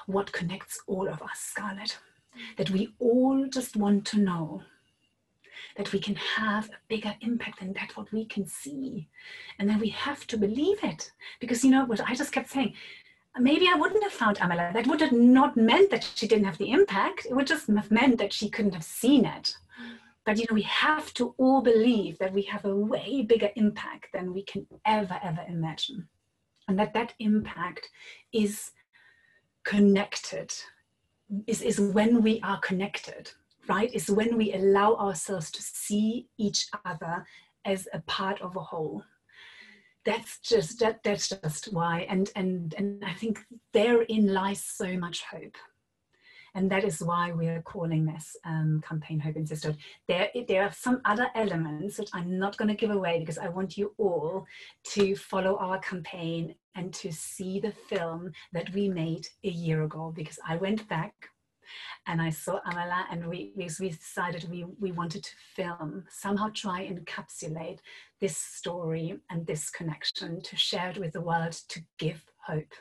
what 0.06 0.30
connects 0.32 0.78
all 0.86 1.08
of 1.08 1.22
us 1.22 1.38
scarlett 1.38 1.98
mm. 2.36 2.56
that 2.58 2.68
we 2.68 2.92
all 2.98 3.46
just 3.46 3.76
want 3.76 4.04
to 4.04 4.18
know 4.18 4.62
that 5.78 5.92
we 5.92 5.98
can 5.98 6.16
have 6.16 6.68
a 6.68 6.78
bigger 6.88 7.14
impact 7.22 7.60
than 7.60 7.72
that 7.72 7.96
what 7.96 8.12
we 8.12 8.26
can 8.26 8.46
see 8.46 9.08
and 9.58 9.68
then 9.68 9.78
we 9.78 9.88
have 9.88 10.26
to 10.26 10.36
believe 10.36 10.78
it 10.82 11.10
because 11.40 11.64
you 11.64 11.70
know 11.70 11.86
what 11.86 12.00
i 12.02 12.14
just 12.14 12.32
kept 12.32 12.50
saying 12.50 12.74
maybe 13.40 13.68
I 13.68 13.76
wouldn't 13.76 14.02
have 14.02 14.12
found 14.12 14.38
Amela. 14.38 14.72
That 14.72 14.86
would 14.86 15.00
have 15.00 15.12
not 15.12 15.56
meant 15.56 15.90
that 15.90 16.08
she 16.14 16.26
didn't 16.26 16.44
have 16.44 16.58
the 16.58 16.70
impact. 16.70 17.26
It 17.26 17.34
would 17.34 17.46
just 17.46 17.68
have 17.68 17.90
meant 17.90 18.18
that 18.18 18.32
she 18.32 18.48
couldn't 18.48 18.74
have 18.74 18.84
seen 18.84 19.24
it. 19.24 19.56
But 20.24 20.38
you 20.38 20.46
know, 20.48 20.54
we 20.54 20.62
have 20.62 21.14
to 21.14 21.34
all 21.38 21.62
believe 21.62 22.18
that 22.18 22.32
we 22.32 22.42
have 22.42 22.64
a 22.64 22.74
way 22.74 23.22
bigger 23.22 23.50
impact 23.56 24.08
than 24.12 24.34
we 24.34 24.42
can 24.42 24.66
ever, 24.84 25.18
ever 25.22 25.44
imagine. 25.48 26.08
And 26.66 26.78
that 26.78 26.92
that 26.94 27.14
impact 27.18 27.88
is 28.32 28.72
connected, 29.64 30.52
is, 31.46 31.62
is 31.62 31.80
when 31.80 32.22
we 32.22 32.40
are 32.42 32.60
connected, 32.60 33.30
right? 33.68 33.92
Is 33.94 34.10
when 34.10 34.36
we 34.36 34.52
allow 34.54 34.94
ourselves 34.96 35.50
to 35.52 35.62
see 35.62 36.28
each 36.38 36.66
other 36.84 37.24
as 37.64 37.88
a 37.92 38.00
part 38.00 38.40
of 38.40 38.56
a 38.56 38.60
whole 38.60 39.02
that's 40.04 40.38
just 40.38 40.78
that 40.78 41.02
that's 41.02 41.28
just 41.28 41.72
why 41.72 42.06
and 42.08 42.30
and 42.34 42.74
and 42.78 43.04
i 43.04 43.12
think 43.12 43.40
therein 43.72 44.32
lies 44.32 44.62
so 44.62 44.96
much 44.96 45.22
hope 45.24 45.56
and 46.54 46.70
that 46.70 46.82
is 46.82 47.00
why 47.00 47.30
we're 47.30 47.62
calling 47.62 48.04
this 48.04 48.36
um, 48.44 48.82
campaign 48.86 49.20
Hope 49.20 49.36
in 49.36 49.46
Sisterhood. 49.46 49.78
There, 50.08 50.28
there 50.48 50.64
are 50.64 50.72
some 50.72 51.00
other 51.04 51.28
elements 51.36 51.98
which 51.98 52.08
I'm 52.12 52.38
not 52.38 52.56
going 52.56 52.68
to 52.68 52.74
give 52.74 52.90
away 52.90 53.20
because 53.20 53.38
I 53.38 53.48
want 53.48 53.76
you 53.76 53.94
all 53.98 54.46
to 54.94 55.14
follow 55.14 55.56
our 55.58 55.78
campaign 55.78 56.54
and 56.74 56.92
to 56.94 57.12
see 57.12 57.60
the 57.60 57.70
film 57.70 58.32
that 58.52 58.72
we 58.72 58.88
made 58.88 59.28
a 59.44 59.50
year 59.50 59.82
ago 59.82 60.12
because 60.16 60.38
I 60.48 60.56
went 60.56 60.88
back 60.88 61.12
and 62.06 62.20
I 62.20 62.30
saw 62.30 62.60
Amela, 62.66 63.04
oh, 63.04 63.12
and 63.12 63.28
we, 63.28 63.52
we, 63.56 63.68
we 63.80 63.90
decided 63.90 64.48
we, 64.50 64.64
we 64.80 64.92
wanted 64.92 65.24
to 65.24 65.30
film, 65.54 66.04
somehow 66.10 66.50
try 66.54 66.82
and 66.82 67.04
encapsulate 67.04 67.78
this 68.20 68.36
story 68.36 69.18
and 69.30 69.46
this 69.46 69.70
connection 69.70 70.40
to 70.42 70.56
share 70.56 70.90
it 70.90 70.98
with 70.98 71.12
the 71.12 71.20
world 71.20 71.52
to 71.68 71.80
give 71.98 72.24
hope 72.46 72.72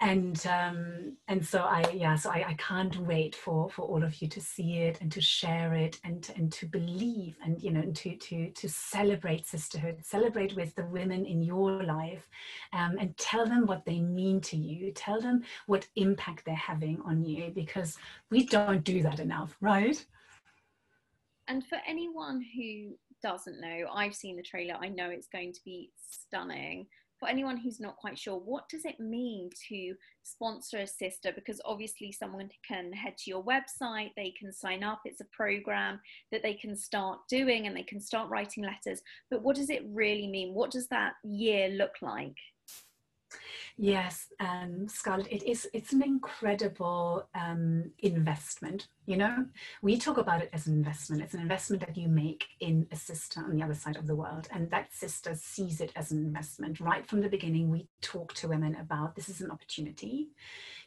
and 0.00 0.46
um, 0.46 1.16
and 1.26 1.44
so 1.44 1.60
I 1.62 1.90
yeah 1.92 2.14
so 2.14 2.30
I, 2.30 2.44
I 2.50 2.54
can't 2.54 2.96
wait 2.98 3.34
for 3.34 3.68
for 3.68 3.82
all 3.82 4.04
of 4.04 4.22
you 4.22 4.28
to 4.28 4.40
see 4.40 4.78
it 4.78 5.00
and 5.00 5.10
to 5.10 5.20
share 5.20 5.74
it 5.74 5.98
and 6.04 6.30
and 6.36 6.52
to 6.52 6.66
believe 6.66 7.36
and 7.42 7.60
you 7.60 7.72
know 7.72 7.80
and 7.80 7.96
to 7.96 8.14
to 8.14 8.50
to 8.50 8.68
celebrate 8.68 9.46
sisterhood 9.46 9.98
celebrate 10.02 10.54
with 10.54 10.74
the 10.76 10.84
women 10.86 11.26
in 11.26 11.42
your 11.42 11.82
life 11.82 12.28
um, 12.72 12.96
and 13.00 13.16
tell 13.16 13.44
them 13.44 13.66
what 13.66 13.84
they 13.84 14.00
mean 14.00 14.40
to 14.42 14.56
you. 14.56 14.92
Tell 14.92 15.20
them 15.20 15.42
what 15.66 15.88
impact 15.96 16.44
they're 16.44 16.54
having 16.54 17.00
on 17.04 17.24
you 17.24 17.50
because 17.52 17.98
we 18.30 18.46
don't 18.46 18.84
do 18.84 19.02
that 19.02 19.18
enough 19.18 19.56
right? 19.60 20.04
And 21.48 21.66
for 21.66 21.78
anyone 21.88 22.44
who 22.54 22.94
doesn't 23.20 23.60
know 23.60 23.86
I've 23.92 24.14
seen 24.14 24.36
the 24.36 24.42
trailer. 24.42 24.76
I 24.80 24.90
know 24.90 25.10
it's 25.10 25.26
going 25.26 25.52
to 25.54 25.60
be 25.64 25.90
stunning 25.96 26.86
for 27.18 27.28
anyone 27.28 27.56
who's 27.56 27.80
not 27.80 27.96
quite 27.96 28.18
sure, 28.18 28.36
what 28.38 28.68
does 28.68 28.84
it 28.84 29.00
mean 29.00 29.50
to 29.68 29.94
sponsor 30.22 30.78
a 30.78 30.86
sister? 30.86 31.32
Because 31.34 31.60
obviously, 31.64 32.12
someone 32.12 32.48
can 32.66 32.92
head 32.92 33.16
to 33.18 33.30
your 33.30 33.44
website, 33.44 34.10
they 34.16 34.32
can 34.38 34.52
sign 34.52 34.82
up, 34.82 35.00
it's 35.04 35.20
a 35.20 35.26
program 35.36 36.00
that 36.32 36.42
they 36.42 36.54
can 36.54 36.76
start 36.76 37.18
doing 37.28 37.66
and 37.66 37.76
they 37.76 37.82
can 37.82 38.00
start 38.00 38.30
writing 38.30 38.64
letters. 38.64 39.02
But 39.30 39.42
what 39.42 39.56
does 39.56 39.70
it 39.70 39.84
really 39.88 40.26
mean? 40.26 40.54
What 40.54 40.70
does 40.70 40.88
that 40.88 41.14
year 41.24 41.68
look 41.68 41.94
like? 42.02 42.36
Yes, 43.76 44.26
um, 44.40 44.88
Scarlett, 44.88 45.30
it 45.30 45.44
is. 45.44 45.68
It's 45.72 45.92
an 45.92 46.02
incredible 46.02 47.28
um, 47.34 47.92
investment. 48.00 48.88
You 49.06 49.16
know, 49.16 49.46
we 49.82 49.96
talk 49.98 50.18
about 50.18 50.42
it 50.42 50.50
as 50.52 50.66
an 50.66 50.74
investment. 50.74 51.22
It's 51.22 51.34
an 51.34 51.40
investment 51.40 51.86
that 51.86 51.96
you 51.96 52.08
make 52.08 52.46
in 52.60 52.88
a 52.90 52.96
sister 52.96 53.40
on 53.40 53.54
the 53.54 53.62
other 53.62 53.74
side 53.74 53.96
of 53.96 54.06
the 54.06 54.16
world, 54.16 54.48
and 54.50 54.68
that 54.70 54.92
sister 54.92 55.34
sees 55.36 55.80
it 55.80 55.92
as 55.94 56.10
an 56.10 56.18
investment. 56.18 56.80
Right 56.80 57.06
from 57.06 57.20
the 57.20 57.28
beginning, 57.28 57.70
we 57.70 57.86
talk 58.00 58.34
to 58.34 58.48
women 58.48 58.74
about 58.76 59.14
this 59.14 59.28
is 59.28 59.40
an 59.40 59.50
opportunity. 59.50 60.28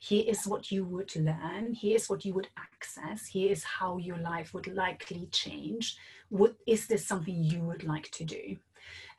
Here 0.01 0.25
is 0.27 0.45
what 0.45 0.71
you 0.71 0.83
would 0.83 1.15
learn. 1.15 1.74
Here 1.74 1.95
is 1.95 2.10
what 2.10 2.25
you 2.25 2.33
would 2.33 2.50
access. 2.57 3.25
Here 3.25 3.51
is 3.51 3.63
how 3.63 3.98
your 3.98 4.17
life 4.17 4.53
would 4.53 4.67
likely 4.67 5.27
change. 5.31 5.95
What 6.29 6.55
is 6.67 6.88
this 6.88 7.05
something 7.05 7.41
you 7.43 7.62
would 7.62 7.83
like 7.83 8.10
to 8.12 8.25
do? 8.25 8.57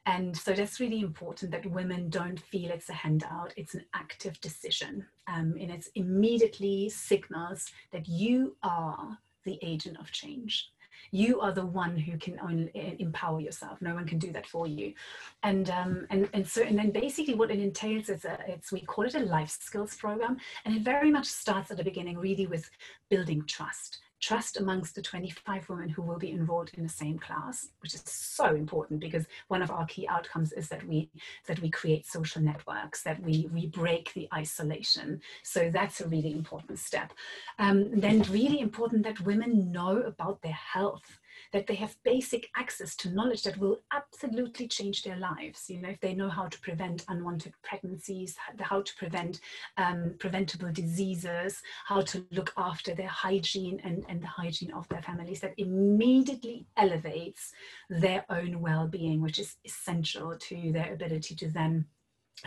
And 0.07 0.37
so 0.37 0.53
that's 0.53 0.81
really 0.81 1.01
important 1.01 1.53
that 1.53 1.71
women 1.71 2.11
don't 2.11 2.39
feel 2.39 2.71
it's 2.71 2.89
a 2.89 2.95
handout, 2.95 3.55
it's 3.57 3.75
an 3.75 3.85
active 3.95 4.41
decision. 4.41 5.07
Um, 5.29 5.55
and 5.61 5.71
it 5.71 5.87
immediately 5.95 6.89
signals 6.89 7.71
that 7.93 8.09
you 8.09 8.57
are 8.63 9.19
the 9.45 9.59
agent 9.63 9.99
of 10.01 10.11
change. 10.11 10.71
You 11.11 11.41
are 11.41 11.53
the 11.53 11.67
one 11.67 11.97
who 11.97 12.17
can 12.17 12.39
only 12.41 12.97
empower 12.99 13.41
yourself. 13.41 13.81
No 13.81 13.95
one 13.95 14.07
can 14.07 14.19
do 14.19 14.33
that 14.33 14.47
for 14.47 14.67
you. 14.67 14.95
And 15.43 15.69
um, 15.71 16.07
and 16.11 16.29
and 16.33 16.47
so 16.47 16.63
and 16.63 16.79
then 16.79 16.91
basically 16.91 17.35
what 17.35 17.51
it 17.51 17.59
entails 17.59 18.09
is 18.09 18.25
a, 18.25 18.39
it's 18.47 18.71
we 18.71 18.83
call 18.83 19.05
it 19.05 19.15
a 19.15 19.21
life 19.21 19.51
skills 19.51 19.97
program, 19.97 20.37
and 20.65 20.77
it 20.77 20.83
very 20.83 21.11
much 21.11 21.27
starts 21.27 21.71
at 21.71 21.77
the 21.77 21.85
beginning, 21.85 22.19
really 22.19 22.47
with 22.47 22.71
building 23.09 23.43
trust 23.47 23.99
trust 24.23 24.59
amongst 24.59 24.95
the 24.95 25.02
25 25.02 25.69
women 25.69 25.88
who 25.88 26.00
will 26.00 26.19
be 26.19 26.31
enrolled 26.31 26.71
in 26.75 26.83
the 26.85 26.88
same 26.88 27.19
class, 27.19 27.69
which 27.81 27.95
is 27.95 28.02
so 28.07 28.55
important 28.55 29.00
because 29.00 29.26
one 29.49 29.61
of 29.61 29.71
our 29.71 29.85
key 29.87 30.07
outcomes 30.09 30.52
is 30.52 30.69
that 30.69 30.87
we 30.87 31.11
that 31.47 31.61
we 31.61 31.69
create 31.69 32.07
social 32.07 32.41
networks, 32.41 33.02
that 33.02 33.21
we 33.21 33.50
we 33.52 33.67
break 33.67 34.14
the 34.14 34.29
isolation. 34.33 35.21
So 35.43 35.71
that's 35.71 36.00
a 36.00 36.09
really 36.09 36.33
important 36.33 36.79
step. 36.79 37.12
Um, 37.59 38.00
then 38.00 38.23
really 38.31 38.61
important 38.61 39.02
that 39.02 39.21
women 39.21 39.73
know 39.73 39.97
about 40.02 40.41
their 40.41 40.52
health 40.52 41.19
that 41.53 41.67
they 41.67 41.75
have 41.75 41.97
basic 42.03 42.49
access 42.57 42.97
to 42.97 43.11
knowledge 43.11 43.43
that 43.43 43.59
will 43.59 43.81
absolutely 43.93 44.67
change 44.67 45.03
their 45.03 45.17
lives. 45.17 45.69
You 45.69 45.81
know, 45.81 45.91
if 45.91 46.01
they 46.01 46.15
know 46.15 46.29
how 46.29 46.47
to 46.47 46.61
prevent 46.61 47.05
unwanted 47.09 47.53
pregnancies, 47.63 48.37
how 48.59 48.83
to 48.83 48.95
prevent 48.97 49.41
um, 49.77 50.15
preventable 50.19 50.73
diseases, 50.73 51.63
how 51.85 52.01
to 52.03 52.25
look 52.31 52.53
after 52.57 52.95
their 52.95 53.09
hygiene 53.09 53.81
and, 53.85 54.05
and 54.09 54.23
the 54.23 54.27
hygiene 54.27 54.73
of 54.73 54.89
their 54.89 55.03
families, 55.03 55.41
that 55.41 55.55
immediately 55.59 56.67
elevates 56.77 57.53
their 57.91 58.25
own 58.31 58.61
well-being, 58.61 59.21
which 59.21 59.39
is 59.39 59.57
essential 59.65 60.37
to 60.39 60.73
their 60.73 60.93
ability 60.93 61.35
to 61.35 61.49
then 61.49 61.85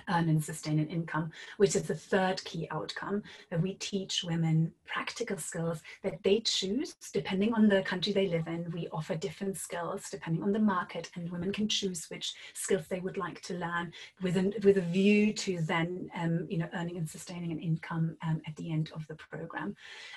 earn 0.10 0.30
and 0.30 0.44
sustain 0.44 0.80
an 0.80 0.88
income, 0.88 1.32
which 1.58 1.76
is 1.76 1.84
the 1.84 1.96
third 1.96 2.44
key 2.44 2.68
outcome 2.72 3.24
that 3.50 3.62
we 3.62 3.76
teach 3.76 4.24
women 4.24 4.72
practical 4.86 5.38
skills 5.38 5.82
that 6.04 6.22
they 6.24 6.40
choose 6.42 6.96
depending 7.14 7.54
on 7.54 7.68
the 7.68 7.82
country 7.84 8.14
they 8.14 8.28
live 8.28 8.48
in. 8.48 8.70
We 8.72 8.88
offer 8.92 9.16
different 9.16 9.58
skills 9.58 10.10
depending 10.10 10.44
on 10.44 10.52
the 10.52 10.60
market, 10.60 11.10
and 11.16 11.30
women 11.30 11.52
can 11.52 11.68
choose 11.68 12.06
which 12.10 12.34
skills 12.54 12.88
they 12.88 13.00
would 13.00 13.18
like 13.18 13.42
to 13.44 13.56
learn 13.56 13.92
with, 14.22 14.38
an, 14.38 14.54
with 14.64 14.78
a 14.78 14.82
view 14.82 15.34
to 15.34 15.62
then, 15.62 16.10
um, 16.16 16.46
you 16.50 16.58
know, 16.58 16.70
earning 16.74 16.98
and 16.98 17.10
sustaining 17.10 17.52
an 17.52 17.60
income 17.60 18.18
um, 18.22 18.42
at 18.48 18.56
the 18.56 18.72
end 18.72 18.92
of 18.96 19.06
the 19.08 19.16
program. 19.16 19.76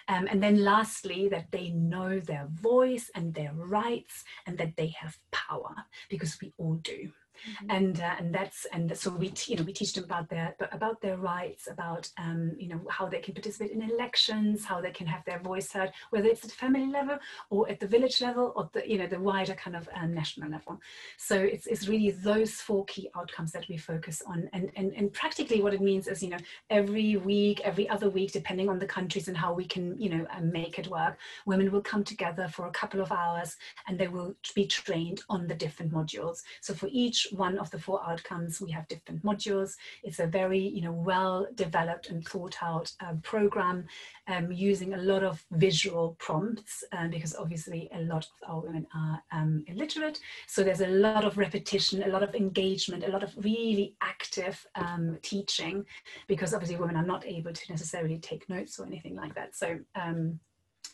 Um, 0.08 0.28
and 0.30 0.42
then 0.42 0.64
lastly, 0.64 1.28
that 1.28 1.50
they 1.50 1.70
know 1.70 2.20
their 2.20 2.46
voice 2.50 3.10
and 3.14 3.32
their 3.32 3.52
rights 3.54 4.24
and 4.46 4.58
that 4.58 4.76
they 4.76 4.88
have 4.98 5.16
power 5.30 5.74
because 6.08 6.38
we 6.40 6.52
all 6.58 6.74
do. 6.76 7.10
Mm-hmm. 7.46 7.70
And 7.70 8.00
uh, 8.00 8.14
and 8.18 8.34
that's 8.34 8.66
and 8.72 8.96
so 8.96 9.10
we 9.10 9.32
you 9.46 9.56
know 9.56 9.62
we 9.62 9.72
teach 9.72 9.92
them 9.94 10.04
about 10.04 10.28
their 10.28 10.56
about 10.72 11.00
their 11.00 11.16
rights, 11.16 11.68
about 11.70 12.08
um, 12.18 12.52
you 12.58 12.68
know 12.68 12.80
how 12.90 13.06
they 13.06 13.20
can 13.20 13.34
participate 13.34 13.72
in 13.72 13.82
elections, 13.82 14.64
how 14.64 14.80
they 14.80 14.90
can 14.90 15.06
have 15.06 15.24
their 15.24 15.40
voice 15.40 15.72
heard, 15.72 15.92
whether 16.10 16.28
it's 16.28 16.44
at 16.44 16.50
family 16.50 16.86
level 16.86 17.18
or 17.50 17.68
at 17.68 17.80
the 17.80 17.86
village 17.86 18.20
level 18.20 18.52
or 18.56 18.68
the 18.72 18.88
you 18.88 18.98
know 18.98 19.06
the 19.06 19.20
wider 19.20 19.54
kind 19.54 19.76
of 19.76 19.88
uh, 19.94 20.06
national 20.06 20.50
level. 20.50 20.80
So 21.16 21.36
it's 21.38 21.66
it's 21.66 21.88
really 21.88 22.10
those 22.10 22.54
four 22.54 22.84
key 22.86 23.08
outcomes 23.16 23.52
that 23.52 23.68
we 23.68 23.76
focus 23.76 24.22
on, 24.26 24.48
and 24.52 24.70
and 24.76 24.92
and 24.94 25.12
practically 25.12 25.62
what 25.62 25.74
it 25.74 25.80
means 25.80 26.08
is 26.08 26.22
you 26.22 26.30
know 26.30 26.38
every 26.70 27.16
week, 27.16 27.60
every 27.60 27.88
other 27.88 28.10
week, 28.10 28.32
depending 28.32 28.68
on 28.68 28.78
the 28.78 28.86
countries 28.86 29.28
and 29.28 29.36
how 29.36 29.52
we 29.52 29.64
can 29.64 29.98
you 30.00 30.10
know 30.10 30.26
uh, 30.30 30.40
make 30.40 30.78
it 30.78 30.88
work, 30.88 31.18
women 31.46 31.70
will 31.70 31.82
come 31.82 32.04
together 32.04 32.48
for 32.48 32.66
a 32.66 32.70
couple 32.70 33.00
of 33.00 33.12
hours 33.12 33.56
and 33.86 33.98
they 33.98 34.08
will 34.08 34.34
be 34.54 34.66
trained 34.66 35.22
on 35.28 35.46
the 35.46 35.54
different 35.54 35.92
modules. 35.92 36.42
So 36.60 36.74
for 36.74 36.88
each 36.90 37.27
one 37.32 37.58
of 37.58 37.70
the 37.70 37.78
four 37.78 38.00
outcomes, 38.08 38.60
we 38.60 38.70
have 38.70 38.88
different 38.88 39.24
modules. 39.24 39.76
It's 40.02 40.18
a 40.18 40.26
very, 40.26 40.58
you 40.58 40.82
know, 40.82 40.92
well 40.92 41.46
developed 41.54 42.10
and 42.10 42.26
thought 42.26 42.56
out 42.62 42.92
uh, 43.00 43.14
program 43.22 43.86
um, 44.26 44.52
using 44.52 44.94
a 44.94 44.98
lot 44.98 45.22
of 45.22 45.44
visual 45.52 46.16
prompts 46.18 46.84
um, 46.92 47.10
because 47.10 47.34
obviously 47.34 47.88
a 47.94 48.00
lot 48.00 48.26
of 48.26 48.48
our 48.48 48.60
women 48.60 48.86
are 48.94 49.22
um, 49.32 49.64
illiterate. 49.66 50.20
So 50.46 50.62
there's 50.62 50.80
a 50.80 50.88
lot 50.88 51.24
of 51.24 51.38
repetition, 51.38 52.02
a 52.02 52.08
lot 52.08 52.22
of 52.22 52.34
engagement, 52.34 53.04
a 53.04 53.10
lot 53.10 53.22
of 53.22 53.32
really 53.36 53.94
active 54.02 54.66
um, 54.74 55.18
teaching 55.22 55.84
because 56.26 56.54
obviously 56.54 56.76
women 56.76 56.96
are 56.96 57.06
not 57.06 57.26
able 57.26 57.52
to 57.52 57.72
necessarily 57.72 58.18
take 58.18 58.48
notes 58.48 58.78
or 58.78 58.86
anything 58.86 59.16
like 59.16 59.34
that. 59.34 59.56
So 59.56 59.78
um, 59.94 60.40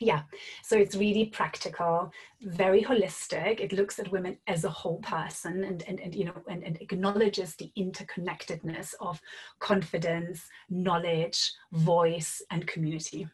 yeah 0.01 0.23
so 0.63 0.77
it's 0.77 0.97
really 0.97 1.27
practical 1.27 2.11
very 2.43 2.83
holistic 2.83 3.61
it 3.61 3.73
looks 3.73 3.99
at 3.99 4.11
women 4.11 4.37
as 4.47 4.65
a 4.65 4.71
whole 4.71 4.99
person 4.99 5.65
and 5.65 5.83
and, 5.89 6.01
and 6.01 6.15
you 6.15 6.25
know 6.25 6.43
and, 6.49 6.63
and 6.65 6.79
acknowledges 6.81 7.55
the 7.57 7.71
interconnectedness 7.79 8.95
of 9.01 9.21
confidence 9.59 10.49
knowledge 10.71 11.53
voice 11.73 12.43
and 12.51 12.67
community 12.67 13.27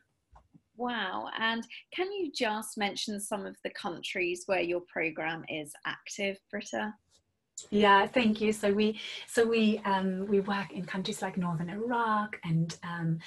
Wow. 0.76 1.28
And 1.38 1.62
can 1.92 2.10
you 2.10 2.32
just 2.34 2.78
mention 2.78 3.20
some 3.20 3.44
of 3.44 3.54
the 3.62 3.68
countries 3.68 4.44
where 4.46 4.62
your 4.62 4.80
program 4.90 5.44
is 5.50 5.74
active, 5.84 6.38
Brita? 6.50 6.94
Yeah, 7.68 8.06
thank 8.06 8.40
you. 8.40 8.52
So 8.52 8.72
we 8.72 8.98
so 9.26 9.46
we 9.46 9.78
um, 9.84 10.26
we 10.26 10.40
work 10.40 10.72
in 10.72 10.86
countries 10.86 11.20
like 11.20 11.36
northern 11.36 11.68
Iraq 11.68 12.38
and 12.44 12.76
um, 12.82 13.18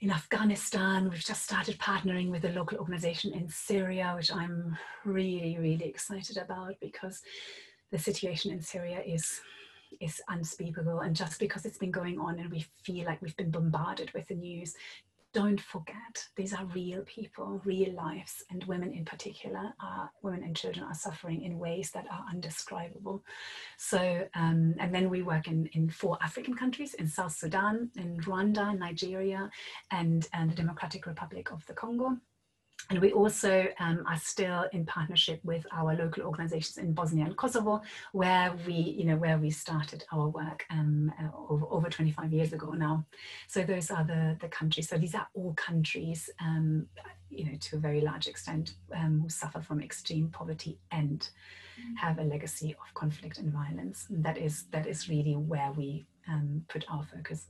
in 0.00 0.10
Afghanistan. 0.10 1.08
We've 1.08 1.18
just 1.18 1.42
started 1.42 1.78
partnering 1.78 2.30
with 2.30 2.44
a 2.44 2.50
local 2.50 2.78
organization 2.78 3.32
in 3.32 3.48
Syria, 3.48 4.12
which 4.16 4.32
I'm 4.32 4.76
really, 5.04 5.56
really 5.58 5.86
excited 5.86 6.36
about 6.36 6.74
because 6.80 7.22
the 7.90 7.98
situation 7.98 8.52
in 8.52 8.60
Syria 8.60 9.02
is 9.04 9.40
is 10.00 10.20
unspeakable 10.28 11.00
and 11.00 11.16
just 11.16 11.38
because 11.38 11.64
it's 11.64 11.78
been 11.78 11.92
going 11.92 12.18
on 12.18 12.38
and 12.38 12.50
we 12.50 12.66
feel 12.82 13.06
like 13.06 13.22
we've 13.22 13.36
been 13.36 13.52
bombarded 13.52 14.12
with 14.12 14.26
the 14.28 14.34
news 14.34 14.74
don't 15.36 15.60
forget 15.60 16.14
these 16.34 16.54
are 16.54 16.64
real 16.80 17.02
people 17.02 17.60
real 17.66 17.92
lives 17.94 18.42
and 18.50 18.64
women 18.64 18.90
in 18.94 19.04
particular 19.04 19.64
are 19.82 20.10
women 20.22 20.42
and 20.42 20.56
children 20.56 20.82
are 20.82 20.94
suffering 20.94 21.42
in 21.42 21.58
ways 21.58 21.90
that 21.90 22.06
are 22.10 22.24
undescribable. 22.32 23.22
So 23.76 24.26
um, 24.34 24.74
and 24.80 24.94
then 24.94 25.10
we 25.10 25.20
work 25.20 25.46
in 25.46 25.66
in 25.74 25.90
four 25.90 26.16
african 26.22 26.54
countries 26.54 26.94
in 26.94 27.06
south 27.06 27.34
sudan 27.42 27.90
in 27.96 28.16
rwanda 28.28 28.66
nigeria 28.78 29.50
and 29.90 30.26
and 30.32 30.50
the 30.50 30.54
democratic 30.54 31.06
republic 31.06 31.52
of 31.52 31.60
the 31.66 31.74
congo 31.74 32.16
and 32.90 33.00
we 33.00 33.12
also 33.12 33.66
um, 33.80 34.04
are 34.08 34.18
still 34.18 34.66
in 34.72 34.86
partnership 34.86 35.40
with 35.44 35.66
our 35.72 35.94
local 35.96 36.22
organizations 36.22 36.78
in 36.78 36.92
Bosnia 36.92 37.24
and 37.24 37.36
Kosovo, 37.36 37.82
where 38.12 38.54
we, 38.64 38.74
you 38.74 39.04
know, 39.04 39.16
where 39.16 39.38
we 39.38 39.50
started 39.50 40.04
our 40.12 40.28
work 40.28 40.64
um, 40.70 41.12
uh, 41.20 41.28
over, 41.48 41.66
over, 41.70 41.88
25 41.88 42.32
years 42.32 42.52
ago 42.52 42.70
now. 42.72 43.04
So 43.48 43.62
those 43.64 43.90
are 43.90 44.04
the, 44.04 44.36
the 44.40 44.48
countries. 44.48 44.88
So 44.88 44.98
these 44.98 45.14
are 45.14 45.26
all 45.34 45.54
countries, 45.54 46.30
um, 46.40 46.86
you 47.28 47.46
know, 47.46 47.58
to 47.60 47.76
a 47.76 47.80
very 47.80 48.00
large 48.00 48.28
extent, 48.28 48.74
um, 48.94 49.20
who 49.20 49.28
suffer 49.28 49.60
from 49.60 49.82
extreme 49.82 50.28
poverty 50.28 50.78
and 50.92 51.20
mm. 51.20 51.96
have 51.98 52.18
a 52.18 52.24
legacy 52.24 52.76
of 52.80 52.94
conflict 52.94 53.38
and 53.38 53.52
violence. 53.52 54.06
And 54.10 54.24
that 54.24 54.38
is 54.38 54.64
that 54.70 54.86
is 54.86 55.08
really 55.08 55.34
where 55.34 55.72
we 55.72 56.06
um, 56.28 56.64
put 56.68 56.84
our 56.88 57.02
focus 57.02 57.46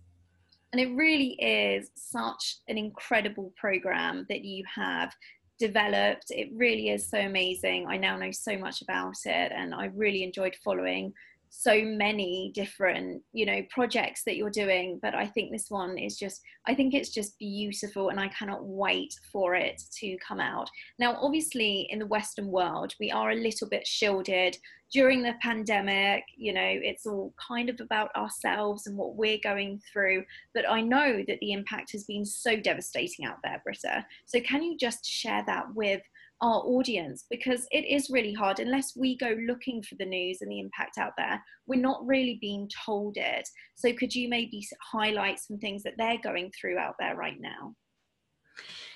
And 0.72 0.80
it 0.80 0.94
really 0.94 1.32
is 1.40 1.90
such 1.94 2.56
an 2.68 2.76
incredible 2.76 3.52
program 3.56 4.26
that 4.28 4.44
you 4.44 4.64
have 4.74 5.14
developed. 5.58 6.26
It 6.30 6.50
really 6.52 6.90
is 6.90 7.08
so 7.08 7.18
amazing. 7.18 7.86
I 7.88 7.96
now 7.96 8.16
know 8.16 8.30
so 8.30 8.58
much 8.58 8.82
about 8.82 9.16
it, 9.24 9.52
and 9.54 9.74
I 9.74 9.86
really 9.86 10.22
enjoyed 10.22 10.56
following 10.62 11.12
so 11.58 11.82
many 11.82 12.52
different 12.54 13.22
you 13.32 13.46
know 13.46 13.62
projects 13.70 14.22
that 14.24 14.36
you're 14.36 14.50
doing 14.50 14.98
but 15.00 15.14
i 15.14 15.26
think 15.26 15.50
this 15.50 15.66
one 15.70 15.96
is 15.96 16.16
just 16.16 16.42
i 16.66 16.74
think 16.74 16.92
it's 16.92 17.08
just 17.08 17.38
beautiful 17.38 18.10
and 18.10 18.20
i 18.20 18.28
cannot 18.28 18.64
wait 18.64 19.14
for 19.32 19.54
it 19.54 19.82
to 19.92 20.16
come 20.26 20.40
out. 20.40 20.68
Now 20.98 21.16
obviously 21.20 21.88
in 21.90 21.98
the 21.98 22.06
western 22.06 22.48
world 22.48 22.92
we 23.00 23.10
are 23.10 23.30
a 23.30 23.36
little 23.36 23.68
bit 23.68 23.86
shielded 23.86 24.56
during 24.92 25.22
the 25.22 25.34
pandemic 25.42 26.24
you 26.36 26.52
know 26.52 26.60
it's 26.62 27.06
all 27.06 27.34
kind 27.36 27.68
of 27.68 27.80
about 27.80 28.14
ourselves 28.14 28.86
and 28.86 28.96
what 28.96 29.16
we're 29.16 29.38
going 29.42 29.80
through 29.92 30.24
but 30.54 30.68
i 30.68 30.80
know 30.80 31.24
that 31.26 31.38
the 31.40 31.52
impact 31.52 31.90
has 31.90 32.04
been 32.04 32.24
so 32.24 32.56
devastating 32.56 33.24
out 33.24 33.38
there 33.42 33.60
brita. 33.64 34.04
So 34.26 34.40
can 34.40 34.62
you 34.62 34.76
just 34.76 35.04
share 35.04 35.42
that 35.46 35.66
with 35.74 36.02
our 36.42 36.60
audience 36.64 37.24
because 37.30 37.66
it 37.70 37.84
is 37.86 38.10
really 38.10 38.32
hard 38.34 38.58
unless 38.58 38.94
we 38.96 39.16
go 39.16 39.36
looking 39.46 39.82
for 39.82 39.94
the 39.94 40.04
news 40.04 40.38
and 40.40 40.50
the 40.50 40.60
impact 40.60 40.98
out 40.98 41.12
there 41.16 41.42
we're 41.66 41.80
not 41.80 42.06
really 42.06 42.38
being 42.40 42.68
told 42.84 43.16
it 43.16 43.48
so 43.74 43.92
could 43.94 44.14
you 44.14 44.28
maybe 44.28 44.66
highlight 44.82 45.38
some 45.38 45.58
things 45.58 45.82
that 45.82 45.94
they're 45.96 46.20
going 46.22 46.50
through 46.58 46.78
out 46.78 46.94
there 46.98 47.16
right 47.16 47.40
now 47.40 47.74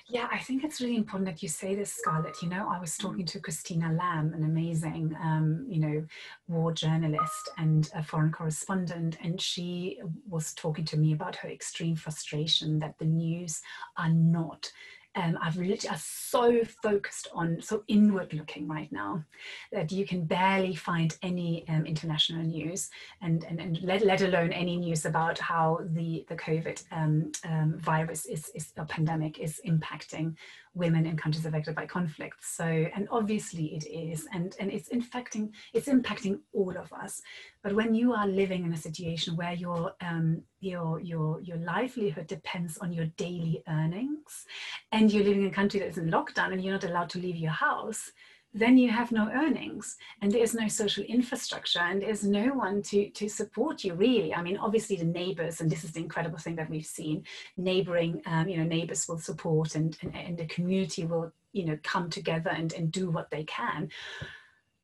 yeah, 0.09 0.27
I 0.29 0.39
think 0.39 0.63
it's 0.63 0.81
really 0.81 0.97
important 0.97 1.25
that 1.27 1.41
you 1.41 1.47
say 1.47 1.73
this, 1.73 1.93
Scarlett. 1.93 2.41
You 2.41 2.49
know, 2.49 2.67
I 2.69 2.79
was 2.79 2.97
talking 2.97 3.25
to 3.27 3.39
Christina 3.39 3.93
Lamb, 3.93 4.33
an 4.33 4.43
amazing, 4.43 5.15
um, 5.21 5.65
you 5.69 5.79
know, 5.79 6.05
war 6.49 6.73
journalist 6.73 7.49
and 7.57 7.89
a 7.95 8.03
foreign 8.03 8.31
correspondent, 8.31 9.17
and 9.23 9.39
she 9.39 10.01
was 10.27 10.53
talking 10.53 10.83
to 10.85 10.97
me 10.97 11.13
about 11.13 11.37
her 11.37 11.49
extreme 11.49 11.95
frustration 11.95 12.79
that 12.79 12.97
the 12.99 13.05
news 13.05 13.61
are 13.97 14.09
not 14.09 14.69
um, 15.15 15.37
I've 15.41 15.57
literally 15.57 15.89
are 15.89 15.97
so 15.97 16.63
focused 16.63 17.27
on 17.33 17.61
so 17.61 17.83
inward 17.87 18.33
looking 18.33 18.67
right 18.67 18.91
now 18.91 19.23
that 19.71 19.91
you 19.91 20.05
can 20.05 20.23
barely 20.23 20.73
find 20.75 21.17
any 21.21 21.65
um, 21.67 21.85
international 21.85 22.43
news 22.43 22.89
and, 23.21 23.43
and, 23.43 23.59
and 23.59 23.81
let, 23.81 24.05
let 24.05 24.21
alone 24.21 24.53
any 24.53 24.77
news 24.77 25.05
about 25.05 25.37
how 25.37 25.79
the, 25.91 26.25
the 26.29 26.35
COVID 26.35 26.83
um, 26.91 27.31
um 27.43 27.77
virus 27.77 28.25
is, 28.25 28.49
is 28.55 28.71
a 28.77 28.85
pandemic 28.85 29.39
is 29.39 29.59
impacting 29.65 30.35
women 30.73 31.05
in 31.05 31.17
countries 31.17 31.45
affected 31.45 31.75
by 31.75 31.85
conflict. 31.85 32.37
So, 32.41 32.63
and 32.63 33.07
obviously 33.11 33.75
it 33.75 33.85
is, 33.87 34.27
and, 34.33 34.55
and 34.59 34.71
it's 34.71 34.87
infecting, 34.87 35.53
it's 35.73 35.87
impacting 35.87 36.39
all 36.53 36.75
of 36.77 36.91
us. 36.93 37.21
But 37.61 37.73
when 37.73 37.93
you 37.93 38.13
are 38.13 38.27
living 38.27 38.63
in 38.63 38.73
a 38.73 38.77
situation 38.77 39.35
where 39.35 39.53
your, 39.53 39.93
um, 40.01 40.41
your, 40.61 41.01
your, 41.01 41.41
your 41.41 41.57
livelihood 41.57 42.27
depends 42.27 42.77
on 42.77 42.93
your 42.93 43.05
daily 43.17 43.63
earnings, 43.67 44.45
and 44.91 45.11
you're 45.11 45.23
living 45.23 45.43
in 45.43 45.49
a 45.49 45.53
country 45.53 45.79
that 45.79 45.89
is 45.89 45.97
in 45.97 46.09
lockdown 46.09 46.51
and 46.51 46.63
you're 46.63 46.73
not 46.73 46.83
allowed 46.83 47.09
to 47.11 47.19
leave 47.19 47.37
your 47.37 47.51
house, 47.51 48.11
then 48.53 48.77
you 48.77 48.89
have 48.89 49.13
no 49.13 49.29
earnings 49.29 49.95
and 50.21 50.31
there's 50.31 50.53
no 50.53 50.67
social 50.67 51.03
infrastructure 51.05 51.79
and 51.79 52.01
there's 52.01 52.25
no 52.25 52.47
one 52.47 52.81
to, 52.81 53.09
to 53.11 53.29
support 53.29 53.83
you 53.83 53.93
really. 53.93 54.33
I 54.33 54.41
mean, 54.41 54.57
obviously 54.57 54.97
the 54.97 55.05
neighbors, 55.05 55.61
and 55.61 55.69
this 55.69 55.85
is 55.85 55.93
the 55.93 56.01
incredible 56.01 56.37
thing 56.37 56.57
that 56.57 56.69
we've 56.69 56.85
seen, 56.85 57.23
neighboring, 57.55 58.21
um, 58.25 58.49
you 58.49 58.57
know, 58.57 58.65
neighbors 58.65 59.07
will 59.07 59.19
support 59.19 59.75
and, 59.75 59.97
and, 60.01 60.15
and 60.15 60.37
the 60.37 60.47
community 60.47 61.05
will, 61.05 61.31
you 61.53 61.65
know, 61.65 61.77
come 61.83 62.09
together 62.09 62.49
and, 62.49 62.73
and 62.73 62.91
do 62.91 63.09
what 63.09 63.29
they 63.31 63.45
can 63.45 63.89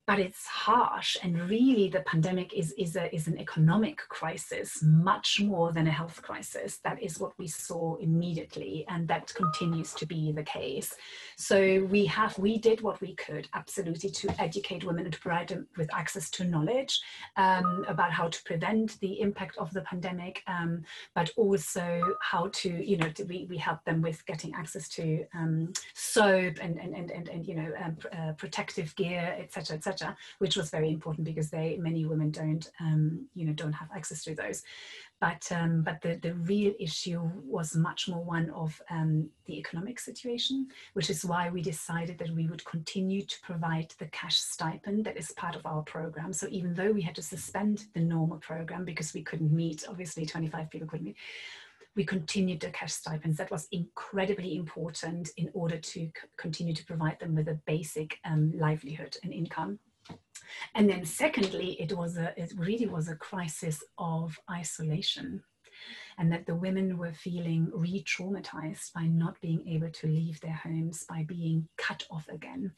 but 0.08 0.20
it's 0.20 0.48
harsh 0.48 1.18
and 1.22 1.38
really 1.50 1.90
the 1.90 2.00
pandemic 2.02 2.54
is, 2.54 2.72
is, 2.78 2.96
a, 2.96 3.14
is 3.14 3.28
an 3.28 3.38
economic 3.38 3.98
crisis 4.08 4.82
much 4.82 5.42
more 5.42 5.74
than 5.74 5.86
a 5.86 5.92
health 5.92 6.22
crisis. 6.22 6.78
That 6.86 7.04
is 7.04 7.20
what 7.20 7.38
we 7.38 7.48
saw 7.48 7.98
immediately 7.98 8.86
and 8.88 9.06
that 9.10 9.34
continues 9.36 9.94
to 9.96 10.06
be 10.06 10.32
the 10.32 10.44
case. 10.44 10.96
So 11.36 11.86
we 11.92 12.06
have 12.06 12.40
we 12.40 12.58
did 12.58 12.80
what 12.80 13.02
we 13.02 13.16
could 13.16 13.50
absolutely 13.54 14.10
to 14.12 14.42
educate 14.42 14.86
women 14.86 15.04
and 15.04 15.14
to 15.14 15.20
provide 15.20 15.50
them 15.50 15.68
with 15.76 15.94
access 15.94 16.30
to 16.32 16.46
knowledge 16.46 17.02
um, 17.36 17.84
about 17.90 18.14
how 18.14 18.30
to 18.30 18.44
prevent 18.44 18.98
the 19.02 19.20
impact 19.20 19.58
of 19.58 19.74
the 19.74 19.82
pandemic 19.82 20.42
um, 20.48 20.86
but 21.16 21.32
also 21.36 22.02
how 22.22 22.48
to 22.54 22.70
you 22.70 22.96
know 22.96 23.10
to, 23.10 23.26
we, 23.26 23.46
we 23.50 23.58
help 23.58 23.84
them 23.84 24.02
with 24.02 24.26
getting 24.26 24.54
access 24.56 24.88
to 24.88 25.26
um, 25.36 25.74
soap 25.94 26.56
and, 26.62 26.80
and, 26.80 26.96
and, 26.96 27.12
and, 27.12 27.28
and 27.28 27.46
you 27.46 27.56
know 27.56 27.70
um, 27.84 27.98
uh, 28.18 28.32
protective 28.34 28.96
gear 28.96 29.36
etc 29.38 29.76
etc 29.76 29.97
which 30.40 30.58
was 30.58 30.70
very 30.70 30.90
important 30.90 31.26
because 31.26 31.50
they 31.50 31.78
many 31.78 32.06
women 32.06 32.32
don't 32.32 32.70
um, 32.80 33.26
you 33.34 33.46
know 33.46 33.54
don't 33.54 33.74
have 33.74 33.90
access 33.96 34.24
to 34.24 34.36
those. 34.36 34.64
But 35.20 35.52
um, 35.52 35.82
but 35.82 36.00
the, 36.02 36.20
the 36.22 36.36
real 36.36 36.74
issue 36.80 37.20
was 37.44 37.76
much 37.76 38.08
more 38.08 38.24
one 38.24 38.52
of 38.52 38.80
um, 38.92 39.30
the 39.46 39.58
economic 39.58 40.00
situation, 40.00 40.68
which 40.94 41.10
is 41.10 41.26
why 41.26 41.50
we 41.50 41.62
decided 41.62 42.20
that 42.20 42.36
we 42.36 42.48
would 42.48 42.64
continue 42.66 43.24
to 43.24 43.36
provide 43.42 43.94
the 43.98 44.06
cash 44.08 44.38
stipend 44.38 45.06
that 45.06 45.18
is 45.18 45.32
part 45.32 45.56
of 45.56 45.66
our 45.66 45.82
program. 45.82 46.34
So 46.34 46.48
even 46.52 46.76
though 46.76 46.92
we 46.92 47.02
had 47.02 47.16
to 47.16 47.24
suspend 47.24 47.86
the 47.96 48.00
normal 48.00 48.38
program 48.38 48.86
because 48.86 49.14
we 49.14 49.24
couldn't 49.24 49.52
meet, 49.52 49.86
obviously 49.90 50.26
25 50.26 50.70
people 50.70 50.88
couldn't 50.88 51.06
meet, 51.06 51.18
we 51.98 52.06
continued 52.06 52.60
the 52.60 52.70
cash 52.70 52.94
stipends. 52.94 53.38
That 53.38 53.52
was 53.52 53.68
incredibly 53.72 54.56
important 54.56 55.32
in 55.36 55.50
order 55.54 55.78
to 55.78 56.10
continue 56.38 56.76
to 56.76 56.86
provide 56.86 57.20
them 57.20 57.34
with 57.34 57.50
a 57.50 57.60
basic 57.66 58.20
um, 58.24 58.54
livelihood 58.56 59.18
and 59.24 59.34
income. 59.34 59.80
And 60.76 60.90
then 60.90 61.06
secondly, 61.06 61.78
it 61.80 61.94
was 61.94 62.18
a, 62.18 62.34
it 62.40 62.54
really 62.58 62.88
was 62.88 63.10
a 63.10 63.16
crisis 63.16 63.84
of 63.98 64.40
isolation 64.50 65.44
and 66.18 66.32
that 66.32 66.46
the 66.46 66.56
women 66.56 66.98
were 66.98 67.14
feeling 67.14 67.70
re-traumatized 67.74 68.92
by 68.94 69.04
not 69.04 69.40
being 69.40 69.68
able 69.68 69.90
to 69.90 70.08
leave 70.08 70.40
their 70.42 70.54
homes, 70.54 71.06
by 71.08 71.24
being 71.24 71.68
cut 71.78 72.04
off 72.10 72.28
again. 72.30 72.72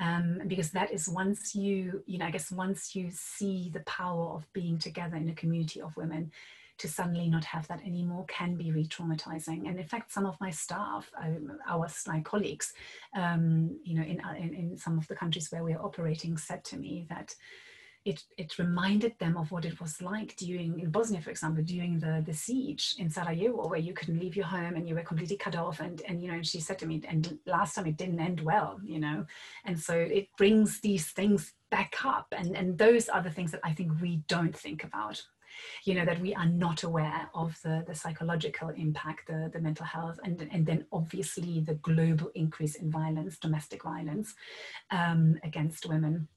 Um, 0.00 0.40
because 0.46 0.70
that 0.70 0.92
is 0.92 1.08
once 1.08 1.54
you, 1.54 2.02
you 2.06 2.18
know, 2.18 2.26
I 2.26 2.30
guess 2.30 2.50
once 2.50 2.94
you 2.94 3.10
see 3.10 3.70
the 3.72 3.80
power 3.80 4.30
of 4.30 4.50
being 4.52 4.78
together 4.78 5.16
in 5.16 5.28
a 5.28 5.34
community 5.34 5.82
of 5.82 5.96
women, 5.96 6.30
to 6.78 6.88
suddenly 6.88 7.28
not 7.28 7.44
have 7.44 7.66
that 7.68 7.84
anymore 7.84 8.24
can 8.26 8.56
be 8.56 8.72
re-traumatizing. 8.72 9.68
And 9.68 9.78
in 9.78 9.86
fact, 9.86 10.12
some 10.12 10.26
of 10.26 10.40
my 10.40 10.50
staff, 10.50 11.10
our 11.68 11.88
my 12.06 12.20
colleagues, 12.20 12.72
um, 13.16 13.78
you 13.84 13.94
know, 13.96 14.02
in, 14.02 14.20
in, 14.36 14.54
in 14.54 14.76
some 14.76 14.98
of 14.98 15.06
the 15.08 15.16
countries 15.16 15.48
where 15.50 15.64
we're 15.64 15.80
operating, 15.80 16.36
said 16.36 16.64
to 16.64 16.76
me 16.76 17.06
that 17.10 17.34
it, 18.04 18.22
it 18.38 18.58
reminded 18.58 19.18
them 19.18 19.36
of 19.36 19.50
what 19.50 19.64
it 19.64 19.80
was 19.80 20.00
like 20.00 20.34
during 20.36 20.80
in 20.80 20.90
Bosnia, 20.90 21.20
for 21.20 21.30
example, 21.30 21.62
during 21.62 21.98
the, 21.98 22.22
the 22.24 22.32
siege 22.32 22.94
in 22.98 23.10
Sarajevo, 23.10 23.68
where 23.68 23.78
you 23.78 23.92
couldn't 23.92 24.20
leave 24.20 24.36
your 24.36 24.46
home 24.46 24.76
and 24.76 24.88
you 24.88 24.94
were 24.94 25.02
completely 25.02 25.36
cut 25.36 25.56
off. 25.56 25.80
And 25.80 26.00
and 26.08 26.22
you 26.22 26.28
know, 26.28 26.34
and 26.34 26.46
she 26.46 26.60
said 26.60 26.78
to 26.78 26.86
me, 26.86 27.02
and 27.06 27.38
last 27.44 27.74
time 27.74 27.86
it 27.86 27.96
didn't 27.96 28.20
end 28.20 28.40
well, 28.40 28.80
you 28.84 29.00
know. 29.00 29.26
And 29.64 29.78
so 29.78 29.94
it 29.94 30.28
brings 30.38 30.80
these 30.80 31.08
things 31.08 31.52
back 31.70 31.96
up. 32.04 32.28
And 32.32 32.56
and 32.56 32.78
those 32.78 33.08
are 33.08 33.22
the 33.22 33.30
things 33.30 33.50
that 33.50 33.60
I 33.64 33.74
think 33.74 34.00
we 34.00 34.22
don't 34.28 34.56
think 34.56 34.84
about 34.84 35.22
you 35.84 35.94
know 35.94 36.04
that 36.04 36.20
we 36.20 36.34
are 36.34 36.46
not 36.46 36.82
aware 36.82 37.28
of 37.34 37.58
the, 37.62 37.84
the 37.86 37.94
psychological 37.94 38.68
impact 38.70 39.26
the, 39.26 39.50
the 39.52 39.60
mental 39.60 39.86
health 39.86 40.18
and, 40.24 40.48
and 40.52 40.66
then 40.66 40.84
obviously 40.92 41.60
the 41.60 41.74
global 41.74 42.30
increase 42.34 42.74
in 42.76 42.90
violence 42.90 43.38
domestic 43.38 43.82
violence 43.82 44.34
um, 44.90 45.38
against 45.42 45.88
women 45.88 46.28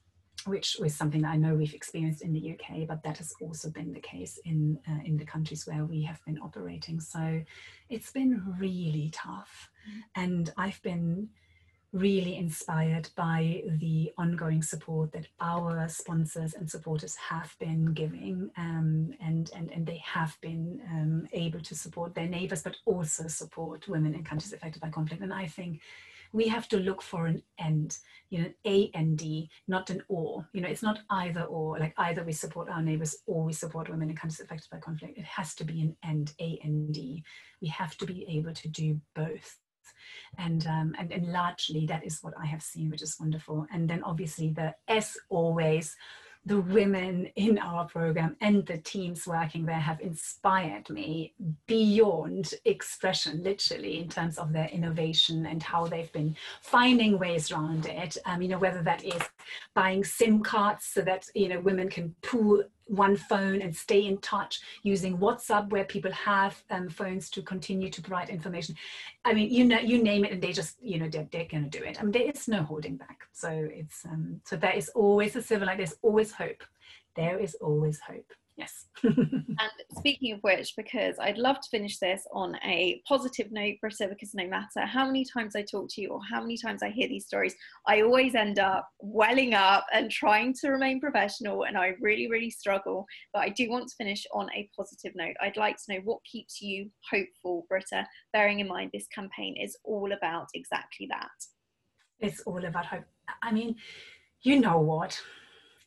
which 0.46 0.78
was 0.80 0.96
something 0.96 1.22
that 1.22 1.32
I 1.32 1.38
know 1.38 1.54
we've 1.54 1.74
experienced 1.74 2.24
in 2.24 2.34
the 2.34 2.54
UK, 2.54 2.88
but 2.88 3.04
that 3.04 3.18
has 3.18 3.34
also 3.42 3.70
been 3.70 3.94
the 3.94 4.00
case 4.00 4.40
in 4.44 4.80
uh, 4.90 5.00
in 5.06 5.18
the 5.18 5.26
countries 5.26 5.68
where 5.68 5.86
we 5.86 6.02
have 6.04 6.20
been 6.26 6.40
operating. 6.40 7.00
So 7.00 7.44
it's 7.90 8.12
been 8.12 8.42
really 8.60 9.12
tough, 9.14 9.70
mm-hmm. 9.88 10.24
and 10.24 10.54
I've 10.58 10.82
been 10.82 11.30
really 11.94 12.38
inspired 12.38 13.10
by 13.18 13.64
the 13.80 14.12
ongoing 14.18 14.62
support 14.62 15.12
that 15.12 15.28
our 15.42 15.88
sponsors 15.90 16.54
and 16.54 16.70
supporters 16.70 17.16
have 17.16 17.54
been 17.60 17.94
giving 17.94 18.50
um, 18.58 19.12
and, 19.20 19.52
and, 19.56 19.72
and 19.72 19.86
they 19.86 20.02
have 20.06 20.38
been 20.42 20.80
um, 20.90 21.28
able 21.34 21.60
to 21.60 21.76
support 21.76 22.16
their 22.16 22.28
neighbors 22.28 22.64
but 22.64 22.78
also 22.86 23.28
support 23.28 23.88
women 23.90 24.16
in 24.16 24.24
countries 24.24 24.54
affected 24.54 24.82
by 24.82 24.90
conflict 24.90 25.22
and 25.22 25.34
I 25.34 25.48
think 25.48 25.82
we 26.34 26.48
have 26.48 26.68
to 26.70 26.78
look 26.78 27.02
for 27.02 27.28
an 27.28 27.42
end, 27.60 27.98
you 28.30 28.40
know, 28.40 28.50
A 28.66 28.90
and 28.94 29.18
D, 29.18 29.50
not 29.68 29.90
an 29.90 30.02
or. 30.08 30.48
You 30.54 30.62
know, 30.62 30.70
it's 30.70 30.84
not 30.84 31.00
either 31.10 31.44
or, 31.44 31.78
like 31.78 31.94
either 31.98 32.24
we 32.24 32.32
support 32.32 32.70
our 32.70 32.82
neighbors 32.82 33.18
or 33.26 33.44
we 33.44 33.54
support 33.54 33.90
women 33.90 34.10
in 34.10 34.16
countries 34.16 34.40
affected 34.40 34.70
by 34.70 34.78
conflict. 34.78 35.18
It 35.18 35.26
has 35.26 35.54
to 35.56 35.66
be 35.66 35.82
an 35.82 35.96
end, 36.06 36.34
A 36.40 36.60
and 36.64 36.94
D. 36.94 37.24
We 37.62 37.68
have 37.68 37.98
to 37.98 38.06
be 38.06 38.26
able 38.30 38.54
to 38.54 38.68
do 38.70 39.00
both 39.14 39.58
and, 40.38 40.66
um, 40.68 40.96
and 40.98 41.12
and 41.12 41.32
largely 41.32 41.86
that 41.88 42.06
is 42.06 42.20
what 42.22 42.34
I 42.42 42.46
have 42.46 42.64
seen, 42.64 42.90
which 42.90 43.02
is 43.02 43.20
wonderful. 43.20 43.68
And 43.72 43.90
then 43.90 44.04
obviously 44.04 44.50
the 44.50 44.76
as 44.88 45.18
always, 45.30 45.96
the 46.46 46.60
women 46.60 47.28
in 47.36 47.60
our 47.60 47.86
program 47.86 48.36
and 48.42 48.66
the 48.66 48.80
teams 48.80 49.28
working 49.28 49.64
there 49.64 49.76
have 49.76 50.02
inspired 50.02 50.90
me 50.90 51.34
beyond 51.68 52.56
expression, 52.66 53.44
literally, 53.44 54.00
in 54.00 54.10
terms 54.10 54.40
of 54.40 54.52
their 54.52 54.68
innovation 54.70 55.46
and 55.46 55.62
how 55.62 55.86
they've 55.86 56.12
been 56.12 56.36
finding 56.62 57.20
ways 57.20 57.52
around 57.52 57.86
it. 57.86 58.18
Um, 58.26 58.42
you 58.42 58.48
know, 58.48 58.58
whether 58.58 58.82
that 58.82 59.04
is 59.04 59.22
buying 59.76 60.04
SIM 60.04 60.42
cards 60.42 60.86
so 60.86 61.02
that 61.02 61.28
you 61.36 61.48
know 61.48 61.60
women 61.60 61.90
can 61.90 62.16
pool 62.24 62.64
one 62.92 63.16
phone 63.16 63.62
and 63.62 63.76
stay 63.76 64.06
in 64.06 64.18
touch 64.20 64.60
using 64.84 65.18
WhatsApp, 65.18 65.70
where 65.70 65.86
people 65.86 66.12
have 66.12 66.62
um, 66.70 66.90
phones 66.90 67.30
to 67.32 67.42
continue 67.42 67.90
to 67.90 68.02
provide 68.02 68.30
information. 68.30 68.76
I 69.24 69.34
mean, 69.34 69.50
you 69.52 69.66
know, 69.66 69.80
you 69.80 70.04
name 70.04 70.26
it, 70.26 70.32
and 70.34 70.42
they 70.42 70.52
just, 70.52 70.78
you 70.82 71.00
know, 71.00 71.10
they're, 71.10 71.28
they're 71.32 71.46
going 71.46 71.70
to 71.70 71.80
do 71.80 71.84
it. 71.84 72.00
I 72.00 72.04
mean, 72.04 72.12
there 72.12 72.30
is 72.30 72.48
no 72.48 72.64
holding 72.64 72.98
back. 72.98 73.20
So 73.32 73.50
it's 73.50 74.06
um, 74.06 74.42
so 74.44 74.56
there 74.56 74.74
is 74.74 74.90
always 74.90 75.36
a 75.36 75.42
silver 75.42 75.66
light. 75.66 75.78
There's 75.78 75.96
always 76.02 76.32
hope. 76.32 76.64
There 77.16 77.40
is 77.40 77.56
always 77.56 78.00
hope. 78.00 78.32
Yes. 78.62 78.86
and 79.04 79.72
speaking 79.98 80.34
of 80.34 80.40
which, 80.42 80.74
because 80.78 81.16
I'd 81.20 81.40
love 81.40 81.60
to 81.60 81.70
finish 81.70 81.98
this 81.98 82.28
on 82.32 82.56
a 82.64 83.02
positive 83.08 83.52
note, 83.52 83.76
Brita, 83.82 84.08
because 84.08 84.36
no 84.36 84.48
matter 84.48 84.86
how 84.86 85.06
many 85.08 85.26
times 85.26 85.56
I 85.56 85.64
talk 85.64 85.90
to 85.92 86.02
you 86.02 86.10
or 86.10 86.20
how 86.30 86.42
many 86.42 86.58
times 86.58 86.84
I 86.84 86.90
hear 86.90 87.08
these 87.08 87.26
stories, 87.26 87.56
I 87.88 88.02
always 88.02 88.36
end 88.36 88.60
up 88.60 88.88
welling 89.00 89.56
up 89.56 89.86
and 89.94 90.12
trying 90.12 90.54
to 90.62 90.70
remain 90.70 91.00
professional. 91.00 91.64
And 91.64 91.76
I 91.76 91.96
really, 92.00 92.30
really 92.30 92.52
struggle. 92.52 93.06
But 93.34 93.40
I 93.40 93.50
do 93.50 93.70
want 93.70 93.88
to 93.90 93.96
finish 93.96 94.26
on 94.32 94.48
a 94.56 94.70
positive 94.78 95.14
note. 95.16 95.36
I'd 95.42 95.58
like 95.58 95.78
to 95.78 95.94
know 95.94 96.02
what 96.04 96.24
keeps 96.24 96.62
you 96.62 96.92
hopeful, 97.10 97.66
Brita, 97.68 98.06
bearing 98.34 98.60
in 98.60 98.68
mind 98.68 98.92
this 98.94 99.08
campaign 99.08 99.56
is 99.60 99.76
all 99.84 100.12
about 100.12 100.48
exactly 100.54 101.08
that. 101.10 101.30
It's 102.20 102.42
all 102.42 102.64
about 102.64 102.86
hope. 102.86 103.06
I 103.42 103.52
mean, 103.52 103.78
you 104.44 104.60
know 104.60 104.78
what? 104.78 105.20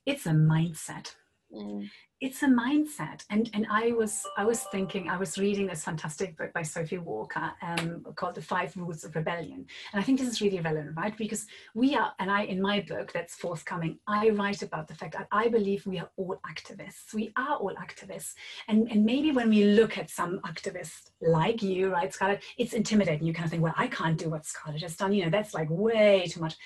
It's 0.07 0.27
a 0.27 0.31
mindset. 0.31 1.15
Mm 1.55 1.89
it's 2.25 2.43
a 2.43 2.47
mindset. 2.47 3.23
And 3.29 3.51
and 3.53 3.67
i 3.71 3.93
was 3.93 4.15
i 4.39 4.45
was 4.45 4.61
thinking 4.75 5.11
i 5.11 5.19
was 5.25 5.37
reading 5.37 5.67
this 5.67 5.85
fantastic 5.85 6.39
book 6.39 6.53
by 6.55 6.63
sophie 6.63 6.97
walker 7.11 7.53
um, 7.61 8.07
called 8.17 8.37
the 8.37 8.43
five 8.55 8.75
rules 8.77 9.05
of 9.05 9.15
rebellion. 9.15 9.67
And 9.93 10.01
i 10.01 10.03
think 10.03 10.19
this 10.19 10.29
is 10.29 10.41
really 10.41 10.61
relevant 10.61 10.97
right? 10.97 11.17
Because 11.25 11.47
we 11.75 11.95
are 11.95 12.13
and 12.19 12.31
i 12.31 12.45
in 12.45 12.63
my 12.63 12.81
book 12.81 13.13
that's 13.13 13.35
forthcoming 13.35 13.99
i 14.09 14.31
write 14.31 14.63
about 14.63 14.89
the 14.89 14.95
fact 14.95 15.13
that 15.19 15.29
i 15.33 15.49
believe 15.49 15.87
we 15.87 15.99
are 15.99 16.11
all 16.17 16.41
activists. 16.53 17.13
We 17.13 17.31
are 17.37 17.57
all 17.57 17.75
activists. 17.87 18.33
And 18.69 18.91
and 18.91 19.05
maybe 19.05 19.31
when 19.31 19.51
we 19.51 19.65
look 19.81 19.99
at 19.99 20.09
some 20.09 20.41
activists 20.53 21.11
like 21.21 21.63
you 21.63 21.93
right 21.93 22.13
scarlett 22.13 22.43
it's 22.57 22.73
intimidating. 22.73 23.27
You 23.27 23.35
kind 23.35 23.45
of 23.45 23.51
think 23.51 23.63
well 23.63 23.75
i 23.77 23.89
can't 23.99 24.19
do 24.25 24.31
what 24.31 24.47
scarlett 24.47 24.83
has 24.83 24.97
done. 24.97 25.13
You 25.13 25.25
know 25.25 25.31
that's 25.31 25.53
like 25.53 25.69
way 25.69 26.27
too 26.33 26.41
much 26.41 26.57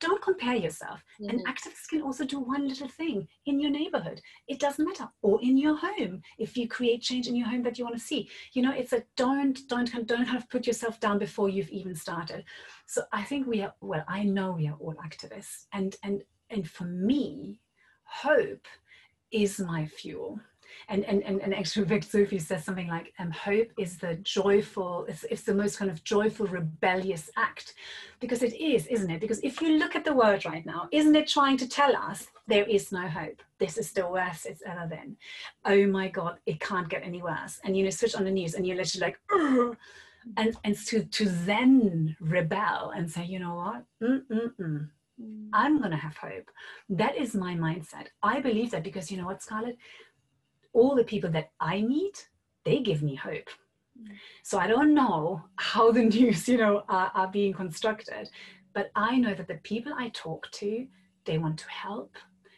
don't 0.00 0.22
compare 0.22 0.56
yourself. 0.56 1.02
Mm-hmm. 1.20 1.30
An 1.30 1.44
activist 1.46 1.88
can 1.88 2.02
also 2.02 2.24
do 2.24 2.38
one 2.38 2.68
little 2.68 2.88
thing 2.88 3.26
in 3.46 3.60
your 3.60 3.70
neighborhood. 3.70 4.20
It 4.48 4.60
doesn't 4.60 4.84
matter, 4.84 5.08
or 5.22 5.40
in 5.42 5.56
your 5.56 5.76
home. 5.76 6.22
If 6.38 6.56
you 6.56 6.68
create 6.68 7.02
change 7.02 7.28
in 7.28 7.36
your 7.36 7.48
home 7.48 7.62
that 7.62 7.78
you 7.78 7.84
want 7.84 7.96
to 7.96 8.02
see, 8.02 8.28
you 8.52 8.62
know, 8.62 8.72
it's 8.72 8.92
a 8.92 9.04
don't 9.16 9.58
don't 9.68 10.06
don't 10.06 10.26
have 10.26 10.42
to 10.42 10.48
put 10.48 10.66
yourself 10.66 11.00
down 11.00 11.18
before 11.18 11.48
you've 11.48 11.70
even 11.70 11.94
started. 11.94 12.44
So 12.86 13.02
I 13.12 13.24
think 13.24 13.46
we 13.46 13.62
are 13.62 13.74
well. 13.80 14.04
I 14.08 14.22
know 14.22 14.52
we 14.52 14.68
are 14.68 14.76
all 14.78 14.94
activists, 15.04 15.66
and 15.72 15.96
and 16.02 16.22
and 16.50 16.68
for 16.68 16.84
me, 16.84 17.60
hope 18.04 18.66
is 19.32 19.58
my 19.58 19.86
fuel 19.86 20.40
and 20.88 21.04
and 21.04 21.22
and, 21.22 21.40
and 21.40 21.54
actually 21.54 21.84
Vic 21.86 22.04
Sophie 22.04 22.38
says 22.38 22.64
something 22.64 22.88
like 22.88 23.12
um, 23.18 23.30
hope 23.30 23.68
is 23.78 23.98
the 23.98 24.14
joyful 24.16 25.04
it's, 25.08 25.24
it's 25.24 25.42
the 25.42 25.54
most 25.54 25.78
kind 25.78 25.90
of 25.90 26.02
joyful 26.04 26.46
rebellious 26.46 27.30
act 27.36 27.74
because 28.20 28.42
it 28.42 28.54
is 28.54 28.86
isn't 28.86 29.10
it 29.10 29.20
because 29.20 29.40
if 29.40 29.60
you 29.60 29.78
look 29.78 29.96
at 29.96 30.04
the 30.04 30.14
world 30.14 30.44
right 30.44 30.66
now 30.66 30.88
isn't 30.92 31.16
it 31.16 31.28
trying 31.28 31.56
to 31.56 31.68
tell 31.68 31.94
us 31.96 32.28
there 32.46 32.64
is 32.64 32.92
no 32.92 33.06
hope 33.08 33.42
this 33.58 33.76
is 33.78 33.92
the 33.92 34.06
worst 34.06 34.46
it's 34.46 34.62
ever 34.66 34.86
been 34.86 35.16
oh 35.64 35.86
my 35.86 36.08
god 36.08 36.38
it 36.46 36.60
can't 36.60 36.88
get 36.88 37.02
any 37.04 37.22
worse 37.22 37.60
and 37.64 37.76
you 37.76 37.84
know 37.84 37.90
switch 37.90 38.14
on 38.14 38.24
the 38.24 38.30
news 38.30 38.54
and 38.54 38.66
you're 38.66 38.76
literally 38.76 39.06
like 39.06 39.18
Ugh! 39.32 39.76
and 40.36 40.56
and 40.64 40.76
to 40.86 41.04
to 41.04 41.28
then 41.28 42.16
rebel 42.20 42.92
and 42.96 43.10
say 43.10 43.24
you 43.24 43.38
know 43.38 43.54
what 43.54 43.84
Mm-mm-mm. 44.02 44.88
I'm 45.52 45.78
going 45.78 45.92
to 45.92 45.96
have 45.96 46.16
hope. 46.16 46.50
That 46.90 47.16
is 47.16 47.34
my 47.34 47.54
mindset. 47.54 48.08
I 48.22 48.40
believe 48.40 48.70
that 48.72 48.82
because 48.82 49.10
you 49.10 49.16
know 49.16 49.24
what, 49.24 49.42
Scarlett? 49.42 49.78
All 50.76 50.94
the 50.94 51.04
people 51.12 51.30
that 51.30 51.50
I 51.58 51.80
meet, 51.80 52.28
they 52.64 52.80
give 52.80 53.02
me 53.02 53.14
hope. 53.14 53.48
So 54.42 54.58
I 54.58 54.66
don't 54.66 54.94
know 54.94 55.42
how 55.56 55.90
the 55.90 56.02
news, 56.16 56.46
you 56.46 56.58
know, 56.58 56.84
are, 56.88 57.10
are 57.14 57.28
being 57.28 57.54
constructed, 57.54 58.28
but 58.74 58.90
I 58.94 59.16
know 59.16 59.34
that 59.34 59.48
the 59.48 59.60
people 59.70 59.92
I 59.96 60.10
talk 60.10 60.50
to, 60.52 60.86
they 61.24 61.38
want 61.38 61.58
to 61.60 61.70
help, 61.70 62.14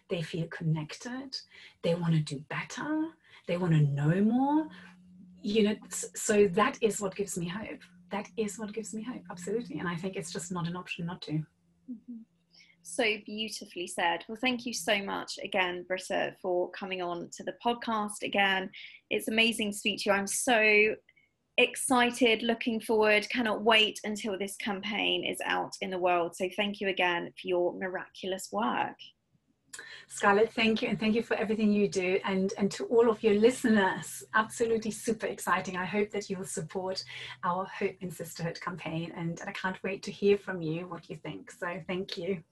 they 0.08 0.20
feel 0.20 0.48
connected, 0.48 1.38
they 1.82 1.94
want 1.94 2.14
to 2.14 2.20
do 2.20 2.42
better, 2.48 3.06
they 3.46 3.56
want 3.56 3.72
to 3.74 3.80
know 3.80 4.20
more. 4.20 4.66
You 5.40 5.62
know, 5.62 5.76
so 5.88 6.48
that 6.48 6.76
is 6.82 7.00
what 7.00 7.14
gives 7.14 7.38
me 7.38 7.46
hope. 7.46 7.82
That 8.10 8.28
is 8.36 8.58
what 8.58 8.72
gives 8.72 8.92
me 8.92 9.02
hope, 9.02 9.22
absolutely. 9.30 9.78
And 9.78 9.86
I 9.86 9.94
think 9.94 10.16
it's 10.16 10.32
just 10.32 10.50
not 10.50 10.66
an 10.66 10.74
option 10.74 11.06
not 11.06 11.22
to. 11.22 11.32
Mm-hmm 11.32 12.22
so 12.82 13.04
beautifully 13.26 13.86
said. 13.86 14.24
Well, 14.28 14.38
thank 14.40 14.66
you 14.66 14.72
so 14.72 15.02
much 15.02 15.38
again, 15.42 15.84
Brita, 15.86 16.34
for 16.40 16.70
coming 16.70 17.02
on 17.02 17.28
to 17.36 17.44
the 17.44 17.54
podcast 17.64 18.22
again. 18.22 18.70
It's 19.10 19.28
amazing 19.28 19.72
to 19.72 19.78
speak 19.78 20.00
to 20.00 20.10
you. 20.10 20.16
I'm 20.16 20.26
so 20.26 20.94
excited, 21.58 22.42
looking 22.42 22.80
forward, 22.80 23.28
cannot 23.30 23.62
wait 23.62 24.00
until 24.04 24.38
this 24.38 24.56
campaign 24.56 25.24
is 25.24 25.38
out 25.44 25.72
in 25.80 25.90
the 25.90 25.98
world. 25.98 26.36
So, 26.36 26.48
thank 26.56 26.80
you 26.80 26.88
again 26.88 27.26
for 27.40 27.48
your 27.48 27.74
miraculous 27.78 28.48
work. 28.52 28.96
Scarlett, 30.06 30.52
thank 30.52 30.80
you, 30.80 30.88
and 30.88 30.98
thank 30.98 31.14
you 31.14 31.22
for 31.22 31.36
everything 31.36 31.70
you 31.70 31.88
do, 31.88 32.18
and 32.24 32.54
and 32.56 32.70
to 32.72 32.84
all 32.86 33.10
of 33.10 33.22
your 33.22 33.34
listeners, 33.34 34.24
absolutely 34.34 34.90
super 34.90 35.26
exciting. 35.26 35.76
I 35.76 35.84
hope 35.84 36.10
that 36.12 36.30
you 36.30 36.38
will 36.38 36.46
support 36.46 37.04
our 37.44 37.66
Hope 37.66 37.96
and 38.00 38.12
Sisterhood 38.12 38.58
campaign, 38.60 39.12
and, 39.16 39.38
and 39.38 39.48
I 39.48 39.52
can't 39.52 39.82
wait 39.82 40.02
to 40.04 40.10
hear 40.10 40.38
from 40.38 40.62
you 40.62 40.86
what 40.86 41.10
you 41.10 41.16
think. 41.16 41.50
So, 41.50 41.82
thank 41.86 42.16
you. 42.16 42.42